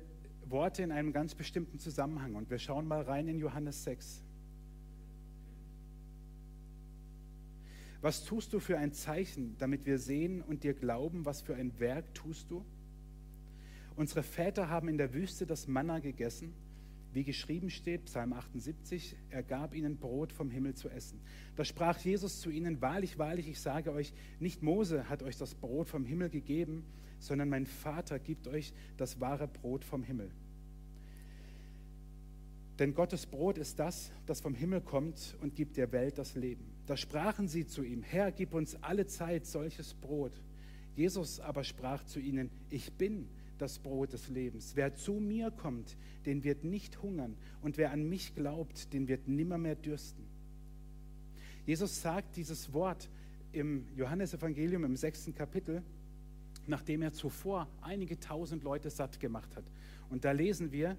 Worte 0.47 0.81
in 0.81 0.91
einem 0.91 1.13
ganz 1.13 1.35
bestimmten 1.35 1.77
Zusammenhang 1.77 2.33
und 2.33 2.49
wir 2.49 2.57
schauen 2.57 2.87
mal 2.87 3.03
rein 3.03 3.27
in 3.27 3.37
Johannes 3.37 3.83
6. 3.83 4.23
Was 8.01 8.25
tust 8.25 8.51
du 8.51 8.59
für 8.59 8.79
ein 8.79 8.93
Zeichen, 8.93 9.55
damit 9.59 9.85
wir 9.85 9.99
sehen 9.99 10.41
und 10.41 10.63
dir 10.63 10.73
glauben, 10.73 11.23
was 11.23 11.43
für 11.43 11.53
ein 11.53 11.79
Werk 11.79 12.15
tust 12.15 12.49
du? 12.49 12.65
Unsere 13.95 14.23
Väter 14.23 14.69
haben 14.71 14.89
in 14.89 14.97
der 14.97 15.13
Wüste 15.13 15.45
das 15.45 15.67
Manna 15.67 15.99
gegessen, 15.99 16.55
wie 17.13 17.23
geschrieben 17.23 17.69
steht, 17.69 18.05
Psalm 18.05 18.33
78, 18.33 19.15
er 19.29 19.43
gab 19.43 19.75
ihnen 19.75 19.97
Brot 19.97 20.33
vom 20.33 20.49
Himmel 20.49 20.73
zu 20.73 20.89
essen. 20.89 21.21
Da 21.55 21.63
sprach 21.63 21.99
Jesus 21.99 22.41
zu 22.41 22.49
ihnen, 22.49 22.81
wahrlich, 22.81 23.19
wahrlich, 23.19 23.47
ich 23.49 23.59
sage 23.59 23.91
euch, 23.91 24.13
nicht 24.39 24.63
Mose 24.63 25.07
hat 25.09 25.21
euch 25.21 25.37
das 25.37 25.53
Brot 25.53 25.89
vom 25.89 26.05
Himmel 26.05 26.29
gegeben, 26.29 26.83
sondern 27.19 27.49
mein 27.49 27.65
Vater 27.65 28.19
gibt 28.19 28.47
euch 28.47 28.73
das 28.97 29.19
wahre 29.19 29.47
Brot 29.47 29.83
vom 29.83 30.03
Himmel. 30.03 30.31
Denn 32.79 32.93
Gottes 32.93 33.25
Brot 33.25 33.57
ist 33.57 33.79
das, 33.79 34.11
das 34.25 34.41
vom 34.41 34.53
Himmel 34.53 34.81
kommt 34.81 35.35
und 35.41 35.55
gibt 35.55 35.77
der 35.77 35.91
Welt 35.91 36.17
das 36.17 36.35
Leben. 36.35 36.65
Da 36.87 36.97
sprachen 36.97 37.47
sie 37.47 37.65
zu 37.65 37.83
ihm, 37.83 38.03
Herr, 38.03 38.31
gib 38.31 38.53
uns 38.53 38.75
alle 38.83 39.07
Zeit 39.07 39.45
solches 39.45 39.93
Brot. 39.93 40.33
Jesus 40.95 41.39
aber 41.39 41.63
sprach 41.63 42.03
zu 42.03 42.19
ihnen, 42.19 42.49
ich 42.69 42.91
bin 42.93 43.27
das 43.57 43.79
Brot 43.79 44.13
des 44.13 44.29
Lebens. 44.29 44.75
Wer 44.75 44.95
zu 44.95 45.13
mir 45.13 45.51
kommt, 45.51 45.95
den 46.25 46.43
wird 46.43 46.63
nicht 46.63 47.01
hungern 47.01 47.35
und 47.61 47.77
wer 47.77 47.91
an 47.91 48.07
mich 48.07 48.35
glaubt, 48.35 48.93
den 48.93 49.07
wird 49.07 49.27
nimmermehr 49.27 49.75
dürsten. 49.75 50.25
Jesus 51.65 52.01
sagt 52.01 52.35
dieses 52.35 52.73
Wort 52.73 53.09
im 53.51 53.85
Johannesevangelium 53.95 54.83
im 54.83 54.95
sechsten 54.97 55.33
Kapitel 55.33 55.81
nachdem 56.67 57.01
er 57.01 57.13
zuvor 57.13 57.67
einige 57.81 58.19
tausend 58.19 58.63
Leute 58.63 58.89
satt 58.89 59.19
gemacht 59.19 59.55
hat. 59.55 59.65
Und 60.09 60.25
da 60.25 60.31
lesen 60.31 60.71
wir, 60.71 60.97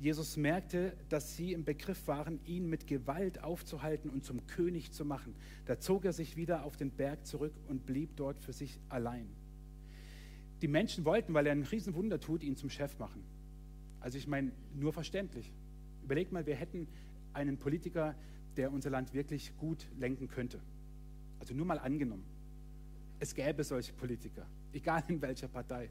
Jesus 0.00 0.36
merkte, 0.36 0.96
dass 1.08 1.36
sie 1.36 1.52
im 1.52 1.64
Begriff 1.64 2.06
waren, 2.06 2.38
ihn 2.44 2.68
mit 2.68 2.86
Gewalt 2.86 3.42
aufzuhalten 3.42 4.10
und 4.10 4.24
zum 4.24 4.46
König 4.46 4.92
zu 4.92 5.04
machen. 5.04 5.34
Da 5.66 5.80
zog 5.80 6.04
er 6.04 6.12
sich 6.12 6.36
wieder 6.36 6.64
auf 6.64 6.76
den 6.76 6.90
Berg 6.90 7.26
zurück 7.26 7.52
und 7.66 7.84
blieb 7.84 8.16
dort 8.16 8.38
für 8.38 8.52
sich 8.52 8.78
allein. 8.88 9.28
Die 10.62 10.68
Menschen 10.68 11.04
wollten, 11.04 11.34
weil 11.34 11.46
er 11.46 11.52
ein 11.52 11.64
Riesenwunder 11.64 12.20
tut, 12.20 12.44
ihn 12.44 12.56
zum 12.56 12.70
Chef 12.70 12.96
machen. 12.98 13.24
Also 14.00 14.18
ich 14.18 14.28
meine, 14.28 14.52
nur 14.74 14.92
verständlich. 14.92 15.52
Überlegt 16.04 16.30
mal, 16.30 16.46
wir 16.46 16.54
hätten 16.54 16.86
einen 17.32 17.58
Politiker, 17.58 18.14
der 18.56 18.72
unser 18.72 18.90
Land 18.90 19.14
wirklich 19.14 19.56
gut 19.56 19.86
lenken 19.98 20.28
könnte. 20.28 20.60
Also 21.40 21.54
nur 21.54 21.66
mal 21.66 21.78
angenommen. 21.78 22.24
Es 23.18 23.34
gäbe 23.34 23.64
solche 23.64 23.92
Politiker 23.92 24.46
egal 24.72 25.02
in 25.08 25.20
welcher 25.22 25.48
Partei. 25.48 25.90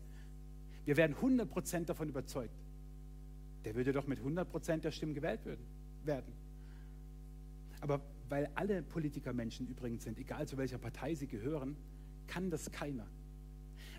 Wir 0.85 0.97
werden 0.97 1.15
100% 1.15 1.85
davon 1.85 2.09
überzeugt. 2.09 2.55
Der 3.65 3.75
würde 3.75 3.91
doch 3.91 4.07
mit 4.07 4.19
100% 4.19 4.77
der 4.77 4.91
Stimmen 4.91 5.13
gewählt 5.13 5.41
werden. 6.03 6.33
Aber 7.81 8.01
weil 8.29 8.49
alle 8.55 8.81
Politiker 8.81 9.33
Menschen 9.33 9.67
übrigens 9.67 10.03
sind, 10.03 10.17
egal 10.17 10.47
zu 10.47 10.57
welcher 10.57 10.77
Partei 10.77 11.15
sie 11.15 11.27
gehören, 11.27 11.75
kann 12.27 12.49
das 12.49 12.71
keiner. 12.71 13.07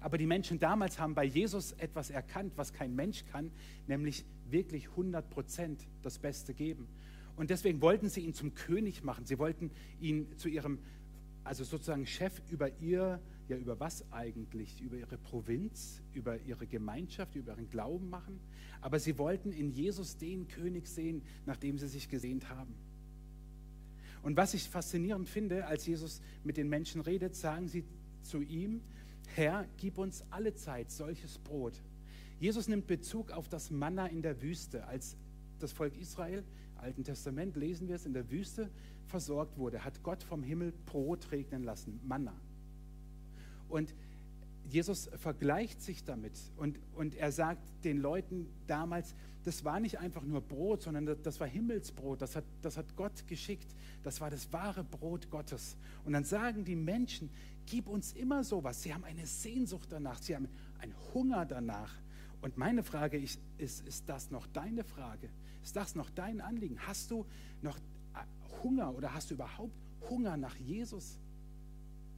Aber 0.01 0.19
die 0.19 0.27
Menschen 0.27 0.59
damals 0.59 0.99
haben 0.99 1.15
bei 1.15 1.25
Jesus 1.25 1.73
etwas 1.73 2.11
erkannt, 2.11 2.53
was 2.57 2.73
kein 2.73 2.95
Mensch 2.95 3.25
kann, 3.27 3.51
nämlich 3.87 4.25
wirklich 4.49 4.89
100% 4.97 5.79
das 6.03 6.19
Beste 6.19 6.55
geben. 6.55 6.89
Und 7.37 7.51
deswegen 7.51 7.81
wollten 7.81 8.09
sie 8.09 8.21
ihn 8.21 8.35
zum 8.35 8.55
König 8.55 9.03
machen. 9.03 9.25
Sie 9.25 9.39
wollten 9.39 9.71
ihn 10.01 10.37
zu 10.37 10.49
ihrem, 10.49 10.79
also 11.45 11.65
sozusagen 11.65 12.07
Chef 12.07 12.41
über 12.51 12.71
ihr 12.81 13.21
ja 13.49 13.57
über 13.57 13.81
was 13.81 14.11
eigentlich? 14.13 14.81
Über 14.81 14.97
ihre 14.97 15.19
Provinz, 15.19 16.03
über 16.13 16.41
ihre 16.43 16.67
Gemeinschaft, 16.67 17.35
über 17.37 17.53
ihren 17.53 17.71
Glauben 17.71 18.11
machen. 18.11 18.41
Aber 18.81 18.99
sie 18.99 19.19
wollten 19.19 19.53
in 19.53 19.71
Jesus 19.71 20.17
den 20.17 20.49
König 20.49 20.87
sehen, 20.87 21.23
nach 21.47 21.57
dem 21.57 21.79
sie 21.79 21.89
sich 21.89 22.09
gesehnt 22.09 22.49
haben. 22.49 22.75
Und 24.23 24.37
was 24.37 24.55
ich 24.55 24.69
faszinierend 24.69 25.29
finde, 25.29 25.67
als 25.67 25.87
Jesus 25.87 26.21
mit 26.45 26.57
den 26.57 26.69
Menschen 26.69 27.01
redet, 27.01 27.35
sagen 27.35 27.69
sie 27.69 27.85
zu 28.23 28.43
ihm, 28.43 28.83
Herr, 29.35 29.67
gib 29.77 29.99
uns 29.99 30.25
alle 30.31 30.55
Zeit 30.55 30.91
solches 30.91 31.39
Brot. 31.39 31.81
Jesus 32.41 32.69
nimmt 32.69 32.87
Bezug 32.87 33.31
auf 33.31 33.49
das 33.49 33.71
Manna 33.71 34.07
in 34.07 34.23
der 34.23 34.43
Wüste, 34.43 34.87
als 34.87 35.17
das 35.59 35.73
Volk 35.73 35.97
Israel, 35.97 36.45
Alten 36.77 37.03
Testament 37.05 37.57
lesen 37.57 37.89
wir 37.89 37.97
es, 37.97 38.07
in 38.07 38.13
der 38.13 38.31
Wüste 38.31 38.71
versorgt 39.07 39.59
wurde, 39.59 39.85
hat 39.85 40.03
Gott 40.03 40.23
vom 40.23 40.43
Himmel 40.43 40.73
Brot 40.87 41.33
regnen 41.33 41.65
lassen, 41.65 42.01
Manna. 42.05 42.35
Und 43.69 43.95
Jesus 44.69 45.09
vergleicht 45.17 45.81
sich 45.81 46.05
damit 46.05 46.33
und, 46.57 46.79
und 46.95 47.15
er 47.15 47.33
sagt 47.33 47.63
den 47.85 47.99
Leuten 47.99 48.47
damals, 48.67 49.15
das 49.45 49.65
war 49.65 49.81
nicht 49.81 49.99
einfach 49.99 50.23
nur 50.23 50.43
Brot, 50.43 50.83
sondern 50.83 51.07
das, 51.07 51.23
das 51.23 51.41
war 51.41 51.47
Himmelsbrot, 51.47 52.21
das 52.21 52.37
hat, 52.37 52.45
das 52.61 52.77
hat 52.77 52.97
Gott 52.97 53.27
geschickt, 53.27 53.75
das 54.03 54.21
war 54.21 54.31
das 54.31 54.53
wahre 54.53 54.85
Brot 54.85 55.31
Gottes. 55.31 55.77
Und 56.05 56.13
dann 56.13 56.25
sagen 56.25 56.65
die 56.65 56.77
Menschen, 56.77 57.31
gib 57.65 57.89
uns 57.89 58.13
immer 58.13 58.45
sowas. 58.45 58.83
Sie 58.83 58.93
haben 58.93 59.05
eine 59.05 59.27
Sehnsucht 59.27 59.91
danach, 59.91 60.21
sie 60.21 60.37
haben 60.37 60.49
einen 60.79 60.95
Hunger 61.15 61.47
danach. 61.47 61.95
Und 62.43 62.59
meine 62.59 62.83
Frage 62.83 63.19
ist, 63.19 63.41
ist, 63.57 63.87
ist 63.87 64.09
das 64.09 64.31
noch 64.31 64.47
deine 64.49 64.85
Frage? 64.85 65.31
Ist 65.63 65.77
das 65.77 65.95
noch 65.95 66.11
dein 66.11 66.41
Anliegen? 66.41 66.79
Hast 66.87 67.11
du 67.11 67.25
noch 67.63 67.79
äh, 67.79 68.63
Hunger 68.63 68.95
oder 68.95 69.15
hast 69.15 69.31
du 69.31 69.35
überhaupt 69.35 69.73
Hunger 70.11 70.37
nach 70.37 70.57
Jesus? 70.57 71.19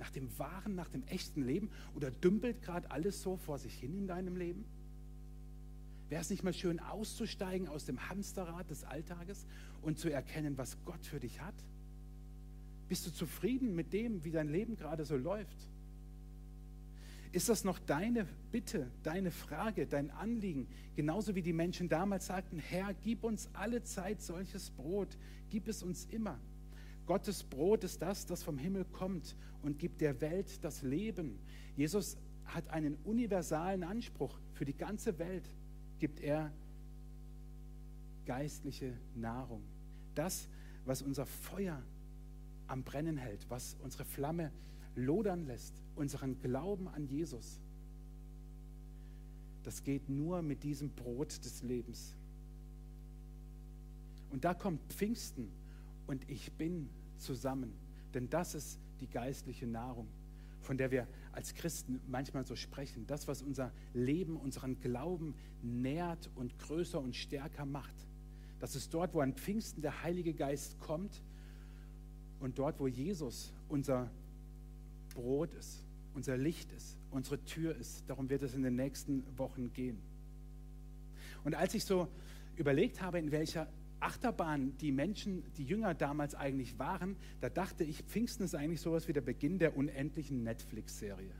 Nach 0.01 0.11
dem 0.11 0.37
wahren, 0.39 0.75
nach 0.75 0.89
dem 0.89 1.05
echten 1.05 1.45
Leben? 1.45 1.71
Oder 1.95 2.11
dümpelt 2.11 2.63
gerade 2.63 2.91
alles 2.91 3.23
so 3.23 3.37
vor 3.37 3.59
sich 3.59 3.75
hin 3.75 3.97
in 3.97 4.09
deinem 4.09 4.37
Leben? 4.37 4.65
Wäre 6.09 6.23
es 6.23 6.31
nicht 6.31 6.43
mal 6.43 6.53
schön, 6.53 6.81
auszusteigen 6.81 7.69
aus 7.69 7.85
dem 7.85 8.09
Hamsterrad 8.09 8.69
des 8.69 8.83
Alltages 8.83 9.47
und 9.83 9.99
zu 9.99 10.11
erkennen, 10.11 10.59
was 10.59 10.77
Gott 10.85 11.07
für 11.07 11.21
dich 11.21 11.41
hat? 11.41 11.55
Bist 12.89 13.07
du 13.07 13.13
zufrieden 13.13 13.77
mit 13.77 13.93
dem, 13.93 14.25
wie 14.25 14.33
dein 14.33 14.49
Leben 14.49 14.75
gerade 14.75 15.05
so 15.05 15.17
läuft? 15.17 15.69
Ist 17.31 17.49
das 17.49 17.63
noch 17.63 17.79
deine 17.79 18.27
Bitte, 18.51 18.91
deine 19.05 19.31
Frage, 19.31 19.87
dein 19.87 20.11
Anliegen? 20.11 20.67
Genauso 20.97 21.37
wie 21.37 21.43
die 21.43 21.53
Menschen 21.53 21.89
damals 21.89 22.27
sagten, 22.27 22.59
Herr, 22.59 22.93
gib 23.05 23.23
uns 23.23 23.49
alle 23.53 23.85
Zeit 23.85 24.21
solches 24.21 24.71
Brot, 24.71 25.17
gib 25.49 25.69
es 25.69 25.85
uns 25.85 26.07
immer. 26.07 26.41
Gottes 27.11 27.43
Brot 27.43 27.83
ist 27.83 28.01
das, 28.03 28.25
das 28.25 28.45
vom 28.45 28.57
Himmel 28.57 28.85
kommt 28.85 29.35
und 29.63 29.81
gibt 29.81 30.01
der 30.01 30.21
Welt 30.21 30.63
das 30.63 30.83
Leben. 30.83 31.41
Jesus 31.75 32.17
hat 32.45 32.69
einen 32.69 32.95
universalen 33.03 33.83
Anspruch 33.83 34.39
für 34.53 34.65
die 34.65 34.77
ganze 34.77 35.19
Welt, 35.19 35.43
gibt 35.99 36.21
er 36.21 36.53
geistliche 38.27 38.97
Nahrung. 39.17 39.65
Das, 40.15 40.49
was 40.85 41.03
unser 41.03 41.27
Feuer 41.27 41.83
am 42.69 42.85
Brennen 42.85 43.17
hält, 43.17 43.45
was 43.49 43.77
unsere 43.83 44.05
Flamme 44.05 44.53
lodern 44.95 45.49
lässt, 45.49 45.83
unseren 45.97 46.41
Glauben 46.41 46.87
an 46.87 47.09
Jesus. 47.09 47.59
Das 49.65 49.83
geht 49.83 50.09
nur 50.09 50.43
mit 50.43 50.63
diesem 50.63 50.91
Brot 50.91 51.45
des 51.45 51.65
Lebens. 51.65 52.15
Und 54.31 54.45
da 54.45 54.55
kommt 54.55 54.81
Pfingsten 54.93 55.49
und 56.07 56.31
ich 56.31 56.53
bin 56.53 56.89
zusammen. 57.21 57.73
Denn 58.15 58.29
das 58.29 58.55
ist 58.55 58.79
die 59.01 59.09
geistliche 59.09 59.67
Nahrung, 59.67 60.09
von 60.61 60.77
der 60.77 60.91
wir 60.91 61.07
als 61.33 61.55
Christen 61.55 62.01
manchmal 62.09 62.45
so 62.47 62.57
sprechen. 62.57 63.07
Das, 63.07 63.29
was 63.29 63.43
unser 63.43 63.73
Leben, 63.95 64.37
unseren 64.37 64.81
Glauben 64.81 65.35
nährt 65.63 66.31
und 66.35 66.59
größer 66.59 67.01
und 67.01 67.15
stärker 67.15 67.65
macht. 67.65 67.95
Das 68.59 68.77
ist 68.77 68.93
dort, 68.93 69.15
wo 69.15 69.21
an 69.21 69.35
Pfingsten 69.35 69.81
der 69.81 70.03
Heilige 70.03 70.35
Geist 70.35 70.79
kommt 70.81 71.23
und 72.41 72.59
dort, 72.59 72.79
wo 72.79 72.87
Jesus 72.89 73.53
unser 73.69 74.11
Brot 75.15 75.55
ist, 75.55 75.85
unser 76.15 76.37
Licht 76.37 76.73
ist, 76.73 76.99
unsere 77.11 77.43
Tür 77.45 77.77
ist. 77.77 78.05
Darum 78.09 78.29
wird 78.29 78.43
es 78.43 78.55
in 78.55 78.63
den 78.63 78.77
nächsten 78.77 79.25
Wochen 79.39 79.73
gehen. 79.73 79.99
Und 81.45 81.55
als 81.55 81.75
ich 81.75 81.85
so 81.85 82.09
überlegt 82.57 83.01
habe, 83.01 83.19
in 83.19 83.31
welcher 83.31 83.67
Achterbahn 84.01 84.77
die 84.79 84.93
Menschen, 84.93 85.45
die 85.57 85.65
Jünger 85.65 85.95
damals 85.95 86.35
eigentlich 86.35 86.79
waren, 86.79 87.17
da 87.41 87.49
dachte 87.49 87.85
ich, 87.85 88.03
Pfingsten 88.03 88.45
ist 88.45 88.55
eigentlich 88.55 88.81
sowas 88.81 89.09
wie 89.09 89.13
der 89.13 89.21
Beginn 89.21 89.59
der 89.59 89.77
unendlichen 89.77 90.43
Netflix-Serie. 90.43 91.33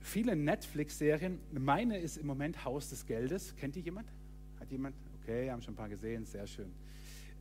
Viele 0.00 0.36
Netflix-Serien, 0.36 1.38
meine 1.52 1.98
ist 1.98 2.16
im 2.16 2.26
Moment 2.26 2.64
Haus 2.64 2.88
des 2.88 3.04
Geldes. 3.04 3.54
Kennt 3.56 3.76
die 3.76 3.80
jemand? 3.80 4.10
Hat 4.58 4.70
jemand? 4.70 4.96
Okay, 5.20 5.50
haben 5.50 5.60
schon 5.60 5.74
ein 5.74 5.76
paar 5.76 5.90
gesehen, 5.90 6.24
sehr 6.24 6.46
schön. 6.46 6.72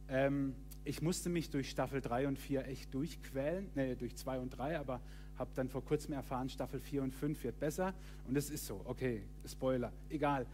Ähm, 0.09 0.53
ich 0.83 1.01
musste 1.01 1.29
mich 1.29 1.49
durch 1.49 1.69
Staffel 1.69 2.01
3 2.01 2.27
und 2.27 2.39
4 2.39 2.67
echt 2.67 2.93
durchquälen, 2.93 3.69
ne, 3.75 3.95
durch 3.95 4.15
2 4.15 4.39
und 4.39 4.49
3, 4.49 4.79
aber 4.79 5.01
habe 5.37 5.51
dann 5.55 5.69
vor 5.69 5.83
kurzem 5.83 6.13
erfahren, 6.13 6.49
Staffel 6.49 6.79
4 6.79 7.03
und 7.03 7.13
5 7.13 7.43
wird 7.43 7.59
besser. 7.59 7.93
Und 8.27 8.37
es 8.37 8.49
ist 8.49 8.65
so, 8.65 8.81
okay, 8.85 9.23
Spoiler, 9.45 9.91
egal. 10.09 10.45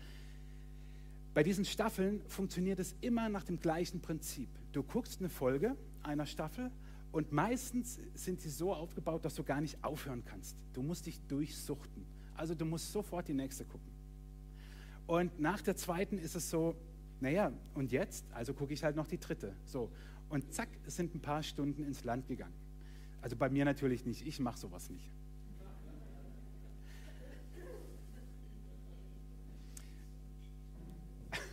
Bei 1.34 1.42
diesen 1.42 1.66
Staffeln 1.66 2.22
funktioniert 2.28 2.80
es 2.80 2.96
immer 3.02 3.28
nach 3.30 3.44
dem 3.44 3.60
gleichen 3.60 4.02
Prinzip. 4.02 4.50
Du 4.72 4.84
guckst 4.84 5.20
eine 5.20 5.30
Folge 5.30 5.76
einer 6.04 6.26
Staffel 6.26 6.70
und 7.12 7.32
meistens 7.32 8.00
sind 8.14 8.42
sie 8.42 8.50
so 8.50 8.74
aufgebaut, 8.74 9.26
dass 9.26 9.36
du 9.36 9.44
gar 9.44 9.62
nicht 9.62 9.84
aufhören 9.84 10.24
kannst. 10.26 10.58
Du 10.74 10.82
musst 10.84 11.06
dich 11.06 11.20
durchsuchten. 11.28 12.06
Also 12.36 12.56
du 12.56 12.66
musst 12.66 12.92
sofort 12.92 13.28
die 13.28 13.34
nächste 13.34 13.66
gucken. 13.66 13.92
Und 15.08 15.40
nach 15.40 15.62
der 15.62 15.76
zweiten 15.76 16.18
ist 16.18 16.36
es 16.36 16.50
so, 16.50 16.76
naja, 17.20 17.52
und 17.74 17.92
jetzt? 17.92 18.26
Also 18.34 18.54
gucke 18.54 18.74
ich 18.74 18.84
halt 18.84 18.96
noch 18.96 19.08
die 19.08 19.20
dritte. 19.20 19.56
So. 19.66 19.92
Und 20.30 20.54
zack, 20.54 20.70
sind 20.88 21.14
ein 21.16 21.20
paar 21.20 21.44
Stunden 21.44 21.84
ins 21.84 22.04
Land 22.04 22.28
gegangen. 22.28 22.54
Also 23.24 23.36
bei 23.38 23.50
mir 23.50 23.64
natürlich 23.64 24.06
nicht, 24.06 24.28
ich 24.28 24.42
mache 24.42 24.60
sowas 24.60 24.90
nicht. 24.90 25.10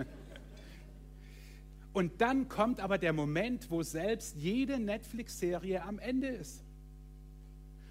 Und 1.93 2.21
dann 2.21 2.49
kommt 2.49 2.79
aber 2.79 2.99
der 2.99 3.13
Moment, 3.13 3.69
wo 3.69 3.83
selbst 3.83 4.37
jede 4.37 4.79
Netflix-Serie 4.79 5.83
am 5.83 5.99
Ende 5.99 6.29
ist. 6.29 6.63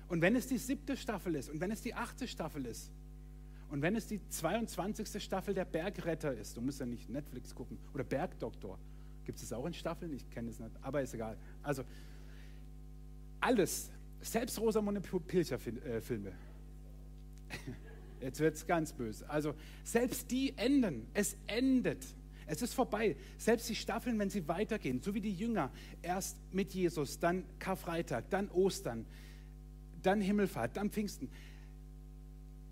Und 0.07 0.21
wenn 0.21 0.37
es 0.37 0.47
die 0.47 0.57
siebte 0.57 0.95
Staffel 0.95 1.35
ist 1.35 1.49
und 1.49 1.59
wenn 1.59 1.71
es 1.71 1.81
die 1.81 1.93
achte 1.93 2.29
Staffel 2.29 2.65
ist 2.65 2.93
und 3.69 3.81
wenn 3.81 3.97
es 3.97 4.07
die 4.07 4.21
22. 4.29 5.21
Staffel 5.21 5.53
der 5.53 5.65
Bergretter 5.65 6.33
ist, 6.33 6.55
du 6.55 6.61
musst 6.61 6.79
ja 6.79 6.85
nicht 6.85 7.09
Netflix 7.09 7.53
gucken, 7.53 7.77
oder 7.93 8.05
Bergdoktor, 8.05 8.79
gibt 9.25 9.37
es 9.37 9.51
auch 9.51 9.65
in 9.65 9.73
Staffeln? 9.73 10.13
Ich 10.13 10.29
kenne 10.29 10.49
es 10.49 10.59
nicht, 10.59 10.71
aber 10.81 11.01
ist 11.01 11.13
egal. 11.13 11.37
Also 11.61 11.83
alles, 13.39 13.89
selbst 14.21 14.60
Rosamunde 14.60 15.02
Pilcher-Filme. 15.02 16.32
Jetzt 18.21 18.39
wird 18.39 18.56
es 18.56 18.67
ganz 18.67 18.93
böse. 18.93 19.30
Also 19.30 19.54
selbst 19.84 20.30
die 20.30 20.54
enden. 20.58 21.08
Es 21.13 21.38
endet. 21.47 22.06
Es 22.47 22.62
ist 22.62 22.73
vorbei. 22.73 23.15
Selbst 23.38 23.69
die 23.69 23.75
Staffeln, 23.75 24.17
wenn 24.19 24.30
sie 24.30 24.47
weitergehen, 24.47 25.02
so 25.02 25.13
wie 25.13 25.21
die 25.21 25.34
Jünger, 25.34 25.71
erst 26.02 26.38
mit 26.52 26.73
Jesus, 26.73 27.19
dann 27.19 27.45
Karfreitag, 27.60 28.30
dann 28.30 28.49
Ostern, 28.49 29.06
dann 30.02 30.19
Himmelfahrt, 30.19 30.75
dann 30.75 30.89
Pfingsten. 30.89 31.30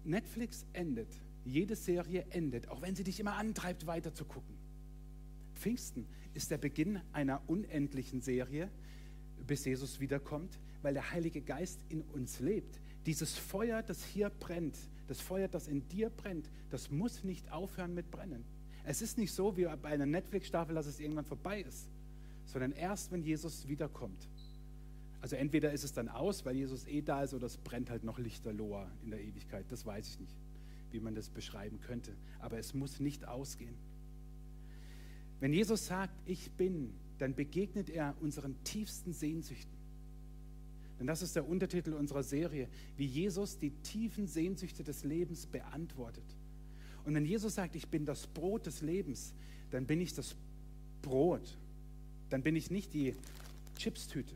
Netflix 0.03 0.65
endet. 0.73 1.09
Jede 1.45 1.75
Serie 1.75 2.25
endet, 2.31 2.69
auch 2.69 2.81
wenn 2.81 2.95
sie 2.95 3.03
dich 3.03 3.19
immer 3.19 3.35
antreibt, 3.35 3.87
weiter 3.87 4.13
zu 4.13 4.25
gucken. 4.25 4.57
Pfingsten 5.55 6.05
ist 6.33 6.51
der 6.51 6.57
Beginn 6.57 6.99
einer 7.13 7.41
unendlichen 7.47 8.21
Serie, 8.21 8.69
bis 9.47 9.65
Jesus 9.65 9.99
wiederkommt, 9.99 10.59
weil 10.81 10.93
der 10.93 11.11
Heilige 11.11 11.41
Geist 11.41 11.79
in 11.89 12.01
uns 12.01 12.39
lebt. 12.39 12.79
Dieses 13.05 13.37
Feuer, 13.37 13.81
das 13.81 14.03
hier 14.03 14.29
brennt, 14.29 14.77
das 15.07 15.21
Feuer, 15.21 15.47
das 15.47 15.67
in 15.67 15.87
dir 15.87 16.09
brennt, 16.09 16.49
das 16.69 16.91
muss 16.91 17.23
nicht 17.23 17.51
aufhören 17.51 17.93
mit 17.93 18.11
Brennen. 18.11 18.43
Es 18.83 19.01
ist 19.01 19.17
nicht 19.17 19.33
so 19.33 19.57
wie 19.57 19.65
bei 19.81 19.89
einer 19.89 20.05
Netflix-Staffel, 20.05 20.75
dass 20.75 20.85
es 20.85 20.99
irgendwann 20.99 21.25
vorbei 21.25 21.61
ist, 21.61 21.89
sondern 22.45 22.71
erst, 22.73 23.11
wenn 23.11 23.23
Jesus 23.23 23.67
wiederkommt. 23.67 24.27
Also 25.21 25.35
entweder 25.35 25.73
ist 25.73 25.83
es 25.83 25.93
dann 25.93 26.09
aus, 26.09 26.45
weil 26.45 26.55
Jesus 26.55 26.85
eh 26.85 27.01
da 27.01 27.23
ist, 27.23 27.33
oder 27.33 27.47
es 27.47 27.57
brennt 27.57 27.89
halt 27.89 28.03
noch 28.03 28.19
lichterloher 28.19 28.89
in 29.03 29.11
der 29.11 29.21
Ewigkeit. 29.21 29.65
Das 29.69 29.85
weiß 29.85 30.07
ich 30.07 30.19
nicht, 30.19 30.35
wie 30.91 30.99
man 30.99 31.15
das 31.15 31.29
beschreiben 31.29 31.79
könnte. 31.81 32.13
Aber 32.39 32.57
es 32.59 32.73
muss 32.73 32.99
nicht 32.99 33.27
ausgehen. 33.27 33.75
Wenn 35.39 35.53
Jesus 35.53 35.87
sagt, 35.87 36.13
ich 36.25 36.51
bin, 36.51 36.93
dann 37.19 37.35
begegnet 37.35 37.89
er 37.89 38.15
unseren 38.21 38.55
tiefsten 38.63 39.13
Sehnsüchten. 39.13 39.77
Denn 40.99 41.07
das 41.07 41.21
ist 41.21 41.35
der 41.35 41.47
Untertitel 41.47 41.93
unserer 41.93 42.23
Serie, 42.23 42.67
wie 42.95 43.05
Jesus 43.05 43.59
die 43.59 43.71
tiefen 43.81 44.27
Sehnsüchte 44.27 44.83
des 44.83 45.03
Lebens 45.03 45.45
beantwortet. 45.45 46.23
Und 47.05 47.13
wenn 47.13 47.25
Jesus 47.25 47.55
sagt, 47.55 47.75
ich 47.75 47.87
bin 47.87 48.05
das 48.05 48.27
Brot 48.27 48.65
des 48.65 48.81
Lebens, 48.81 49.33
dann 49.69 49.85
bin 49.85 50.01
ich 50.01 50.13
das 50.13 50.35
Brot. 51.01 51.57
Dann 52.29 52.41
bin 52.41 52.55
ich 52.55 52.71
nicht 52.71 52.93
die 52.93 53.15
Chipstüte. 53.77 54.35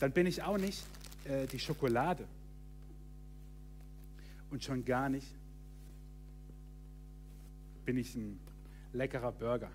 Dann 0.00 0.12
bin 0.12 0.26
ich 0.26 0.42
auch 0.42 0.58
nicht 0.58 0.84
äh, 1.24 1.46
die 1.46 1.58
Schokolade. 1.58 2.26
Und 4.50 4.62
schon 4.64 4.84
gar 4.84 5.08
nicht 5.08 5.26
bin 7.84 7.96
ich 7.96 8.14
ein 8.16 8.38
leckerer 8.92 9.32
Burger. 9.32 9.70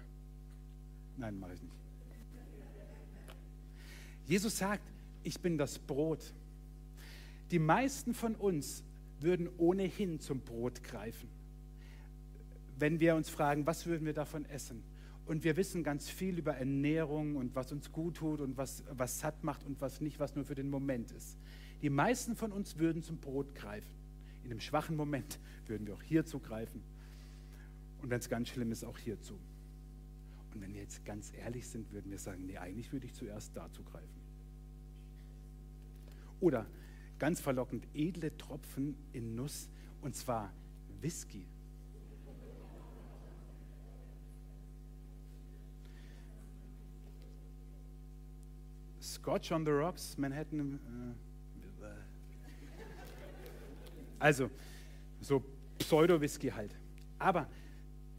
Nein, 1.18 1.40
mache 1.40 1.54
ich 1.54 1.62
nicht. 1.62 1.81
Jesus 4.32 4.58
sagt, 4.58 4.90
ich 5.24 5.42
bin 5.42 5.58
das 5.58 5.78
Brot. 5.78 6.34
Die 7.52 7.60
meisten 7.60 8.14
von 8.14 8.36
uns 8.36 8.82
würden 9.20 9.50
ohnehin 9.58 10.22
zum 10.22 10.40
Brot 10.40 10.84
greifen. 10.84 11.28
Wenn 12.80 13.02
wir 13.02 13.18
uns 13.18 13.30
fragen, 13.30 13.68
was 13.68 13.88
würden 13.88 14.06
wir 14.06 14.14
davon 14.14 14.46
essen? 14.46 14.84
Und 15.26 15.44
wir 15.44 15.58
wissen 15.58 15.84
ganz 15.84 16.10
viel 16.10 16.40
über 16.40 16.56
Ernährung 16.56 17.36
und 17.36 17.56
was 17.56 17.74
uns 17.74 17.92
gut 17.92 18.16
tut 18.16 18.40
und 18.40 18.56
was, 18.56 18.86
was 18.90 19.20
satt 19.20 19.44
macht 19.44 19.66
und 19.66 19.82
was 19.82 20.00
nicht, 20.00 20.18
was 20.18 20.34
nur 20.34 20.46
für 20.46 20.56
den 20.56 20.70
Moment 20.70 21.12
ist. 21.12 21.38
Die 21.82 21.90
meisten 21.90 22.38
von 22.38 22.54
uns 22.54 22.78
würden 22.78 23.04
zum 23.04 23.18
Brot 23.18 23.54
greifen. 23.54 23.94
In 24.46 24.52
einem 24.52 24.62
schwachen 24.62 24.96
Moment 24.96 25.42
würden 25.68 25.86
wir 25.88 25.96
auch 25.96 26.04
hier 26.04 26.26
zugreifen. 26.26 26.82
Und 28.02 28.10
wenn 28.10 28.20
es 28.20 28.30
ganz 28.30 28.48
schlimm 28.48 28.72
ist, 28.72 28.86
auch 28.86 28.98
hierzu. 28.98 29.38
Und 30.54 30.62
wenn 30.62 30.74
wir 30.74 30.80
jetzt 30.80 31.04
ganz 31.04 31.34
ehrlich 31.38 31.68
sind, 31.68 31.92
würden 31.92 32.10
wir 32.10 32.18
sagen, 32.18 32.46
nee, 32.46 32.58
eigentlich 32.58 32.94
würde 32.94 33.08
ich 33.08 33.14
zuerst 33.14 33.58
dazu 33.58 33.84
greifen. 33.84 34.21
Oder 36.42 36.66
ganz 37.20 37.40
verlockend, 37.40 37.88
edle 37.94 38.36
Tropfen 38.36 38.98
in 39.14 39.36
Nuss, 39.36 39.70
und 40.02 40.16
zwar 40.16 40.52
Whisky. 41.00 41.48
Scotch 49.00 49.52
on 49.52 49.64
the 49.66 49.72
Rocks, 49.72 50.18
Manhattan. 50.18 50.80
Äh, 51.82 51.86
also, 54.18 54.50
so 55.20 55.44
Pseudo-Whisky 55.78 56.50
halt. 56.50 56.76
Aber 57.20 57.48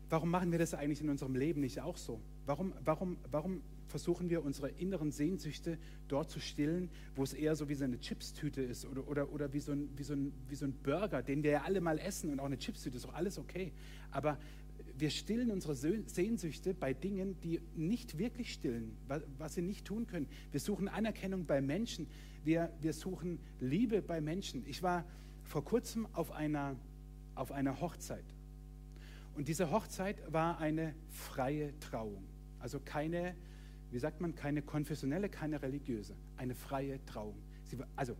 warum 0.09 0.31
machen 0.31 0.53
wir 0.53 0.59
das 0.59 0.75
eigentlich 0.75 1.01
in 1.01 1.09
unserem 1.09 1.35
Leben 1.35 1.61
nicht 1.61 1.81
auch 1.81 1.97
so? 1.97 2.21
Warum, 2.47 2.73
warum, 2.85 3.17
warum 3.31 3.63
versuchen 3.93 4.31
wir 4.31 4.43
unsere 4.43 4.71
inneren 4.71 5.13
Sehnsüchte 5.13 5.79
dort 6.09 6.31
zu 6.31 6.41
stillen, 6.41 6.89
wo 7.15 7.23
es 7.23 7.35
eher 7.35 7.55
so 7.55 7.69
wie 7.69 7.75
so 7.75 7.85
eine 7.85 8.01
Chipstüte 8.01 8.63
ist 8.63 8.87
oder, 8.87 9.07
oder, 9.07 9.31
oder 9.31 9.53
wie, 9.53 9.61
so 9.61 9.73
ein, 9.73 9.91
wie, 9.97 10.03
so 10.03 10.15
ein, 10.15 10.33
wie 10.49 10.55
so 10.55 10.65
ein 10.65 10.73
Burger, 10.73 11.23
den 11.23 11.43
wir 11.43 11.51
ja 11.51 11.63
alle 11.63 11.83
mal 11.83 11.99
essen 11.99 12.31
und 12.31 12.41
auch 12.41 12.47
eine 12.47 12.57
Chipstüte 12.57 12.97
ist 12.97 13.07
auch 13.07 13.13
alles 13.13 13.39
okay. 13.39 13.71
Aber 14.11 14.39
wir 14.97 15.11
stillen 15.11 15.51
unsere 15.51 15.75
Sehnsüchte 15.75 16.73
bei 16.73 16.95
Dingen, 16.95 17.39
die 17.43 17.61
nicht 17.77 18.17
wirklich 18.17 18.55
stillen, 18.55 18.97
was 19.37 19.55
sie 19.55 19.63
nicht 19.63 19.85
tun 19.85 20.07
können. 20.07 20.27
Wir 20.51 20.61
suchen 20.61 20.89
Anerkennung 20.89 21.45
bei 21.45 21.61
Menschen, 21.61 22.07
wir, 22.45 22.73
wir 22.81 22.95
suchen 22.95 23.39
Liebe 23.61 24.01
bei 24.01 24.23
Menschen. 24.23 24.65
Ich 24.67 24.83
war 24.83 25.05
vor 25.45 25.65
kurzem 25.65 26.09
auf 26.15 26.33
einer, 26.33 26.77
auf 27.35 27.53
einer 27.53 27.81
Hochzeit. 27.83 28.25
Und 29.35 29.49
diese 29.49 29.71
Hochzeit 29.71 30.17
war 30.33 30.59
eine 30.59 30.95
freie 31.11 31.79
Trauung. 31.79 32.25
Also 32.59 32.81
keine 32.81 33.35
wie 33.93 33.99
sagt 33.99 34.21
man, 34.21 34.35
keine 34.35 34.63
konfessionelle, 34.63 35.29
keine 35.29 35.61
religiöse, 35.61 36.15
eine 36.39 36.55
freie 36.55 37.05
Trauung. 37.05 37.37
Sie, 37.65 37.77
also 37.95 38.17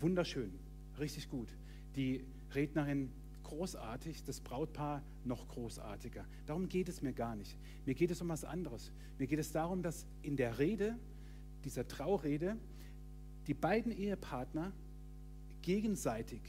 wunderschön, 0.00 0.50
richtig 0.98 1.28
gut. 1.28 1.48
Die 1.94 2.24
Rednerin 2.54 3.12
großartig, 3.44 4.24
das 4.24 4.40
Brautpaar 4.40 5.02
noch 5.24 5.46
großartiger. 5.48 6.24
Darum 6.46 6.68
geht 6.68 6.88
es 6.88 7.02
mir 7.02 7.12
gar 7.12 7.36
nicht. 7.36 7.58
Mir 7.84 7.94
geht 7.94 8.10
es 8.10 8.22
um 8.22 8.28
was 8.28 8.44
anderes. 8.44 8.92
Mir 9.18 9.26
geht 9.26 9.38
es 9.38 9.52
darum, 9.52 9.82
dass 9.82 10.06
in 10.22 10.36
der 10.36 10.58
Rede, 10.58 10.98
dieser 11.64 11.86
Traurede, 11.86 12.56
die 13.46 13.54
beiden 13.54 13.92
Ehepartner 13.92 14.72
gegenseitig 15.60 16.40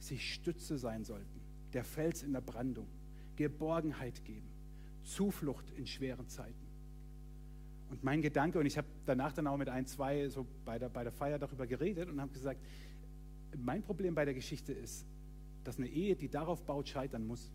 sich 0.00 0.34
Stütze 0.34 0.76
sein 0.76 1.04
sollten, 1.04 1.40
der 1.72 1.84
Fels 1.84 2.22
in 2.24 2.32
der 2.32 2.40
Brandung, 2.40 2.88
Geborgenheit 3.36 4.24
geben, 4.24 4.48
Zuflucht 5.04 5.70
in 5.70 5.86
schweren 5.86 6.28
Zeiten. 6.28 6.61
Und 7.92 8.02
mein 8.02 8.22
Gedanke, 8.22 8.58
und 8.58 8.64
ich 8.64 8.78
habe 8.78 8.88
danach 9.04 9.34
dann 9.34 9.46
auch 9.46 9.58
mit 9.58 9.68
ein, 9.68 9.84
zwei 9.84 10.26
so 10.30 10.46
bei 10.64 10.78
der, 10.78 10.88
bei 10.88 11.02
der 11.04 11.12
Feier 11.12 11.38
darüber 11.38 11.66
geredet 11.66 12.08
und 12.08 12.22
habe 12.22 12.32
gesagt, 12.32 12.58
mein 13.54 13.82
Problem 13.82 14.14
bei 14.14 14.24
der 14.24 14.32
Geschichte 14.32 14.72
ist, 14.72 15.04
dass 15.62 15.76
eine 15.76 15.88
Ehe, 15.88 16.16
die 16.16 16.30
darauf 16.30 16.64
baut, 16.64 16.88
scheitern 16.88 17.26
muss. 17.26 17.52